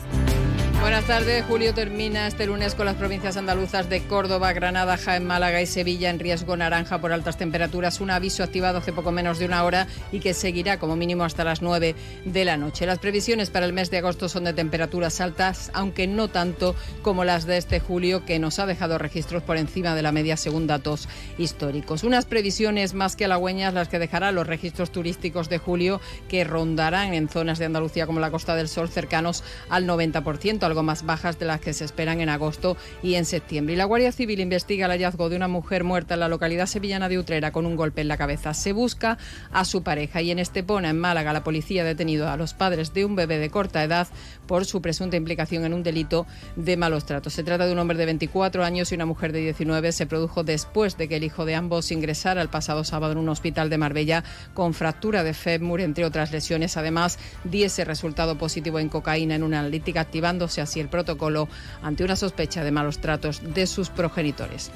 [0.80, 1.44] Buenas tardes.
[1.46, 6.10] Julio termina este lunes con las provincias andaluzas de Córdoba, Granada, Jaén, Málaga y Sevilla
[6.10, 8.00] en riesgo naranja por altas temperaturas.
[8.00, 11.44] Un aviso activado hace poco menos de una hora y que seguirá como mínimo hasta
[11.44, 11.94] las 9
[12.24, 12.86] de la noche.
[12.86, 17.24] Las previsiones para el mes de agosto son de temperaturas altas, aunque no tanto como
[17.24, 20.66] las de este julio, que nos ha dejado registros por encima de la media según
[20.66, 22.04] datos históricos.
[22.04, 27.12] Unas previsiones más que halagüeñas las que dejarán los registros turísticos de julio, que rondarán
[27.12, 31.38] en zonas de Andalucía como la Costa del Sol cercanos al 90%, algo más bajas
[31.38, 33.74] de las que se esperan en agosto y en septiembre.
[33.74, 37.08] Y la Guardia Civil investiga el hallazgo de una mujer muerta en la localidad sevillana
[37.08, 38.54] de Utrera con un golpe en la cabeza.
[38.54, 39.18] Se busca
[39.52, 42.92] a su pareja y en Estepona, en Málaga, la policía ha detenido a los padres
[42.94, 44.08] de un bebé de corta edad
[44.46, 46.26] por su presunta implicación en un delito
[46.56, 47.32] de malos tratos.
[47.32, 49.92] Se trata de un hombre de 24 años y una mujer de 19.
[49.92, 53.28] Se produjo después de que el hijo de ambos ingresara el pasado sábado en un
[53.28, 54.24] hospital de Marbella
[54.54, 56.76] con fractura de fémur, entre otras lesiones.
[56.76, 61.48] Además, diese resultado positivo en cocaína en una analítica, activándose así el protocolo
[61.82, 64.70] ante una sospecha de malos tratos de sus progenitores.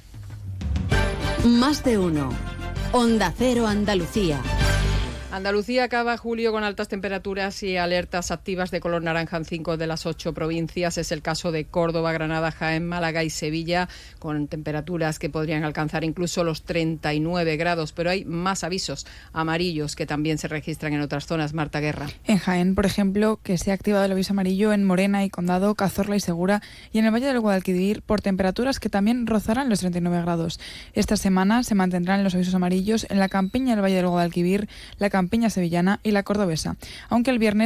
[1.44, 2.30] Más de uno.
[2.92, 4.40] Onda Cero Andalucía.
[5.32, 9.86] Andalucía acaba julio con altas temperaturas y alertas activas de color naranja en cinco de
[9.86, 10.98] las ocho provincias.
[10.98, 13.88] Es el caso de Córdoba, Granada, Jaén, Málaga y Sevilla,
[14.18, 17.92] con temperaturas que podrían alcanzar incluso los 39 grados.
[17.92, 21.54] Pero hay más avisos amarillos que también se registran en otras zonas.
[21.54, 22.08] Marta Guerra.
[22.24, 25.76] En Jaén, por ejemplo, que se ha activado el aviso amarillo en Morena y Condado,
[25.76, 26.60] Cazorla y Segura,
[26.92, 30.58] y en el Valle del Guadalquivir por temperaturas que también rozarán los 39 grados.
[30.92, 35.08] Esta semana se mantendrán los avisos amarillos en la campiña del Valle del Guadalquivir, la
[35.20, 36.76] campiña sevillana y la cordobesa,
[37.10, 37.50] aunque el viernes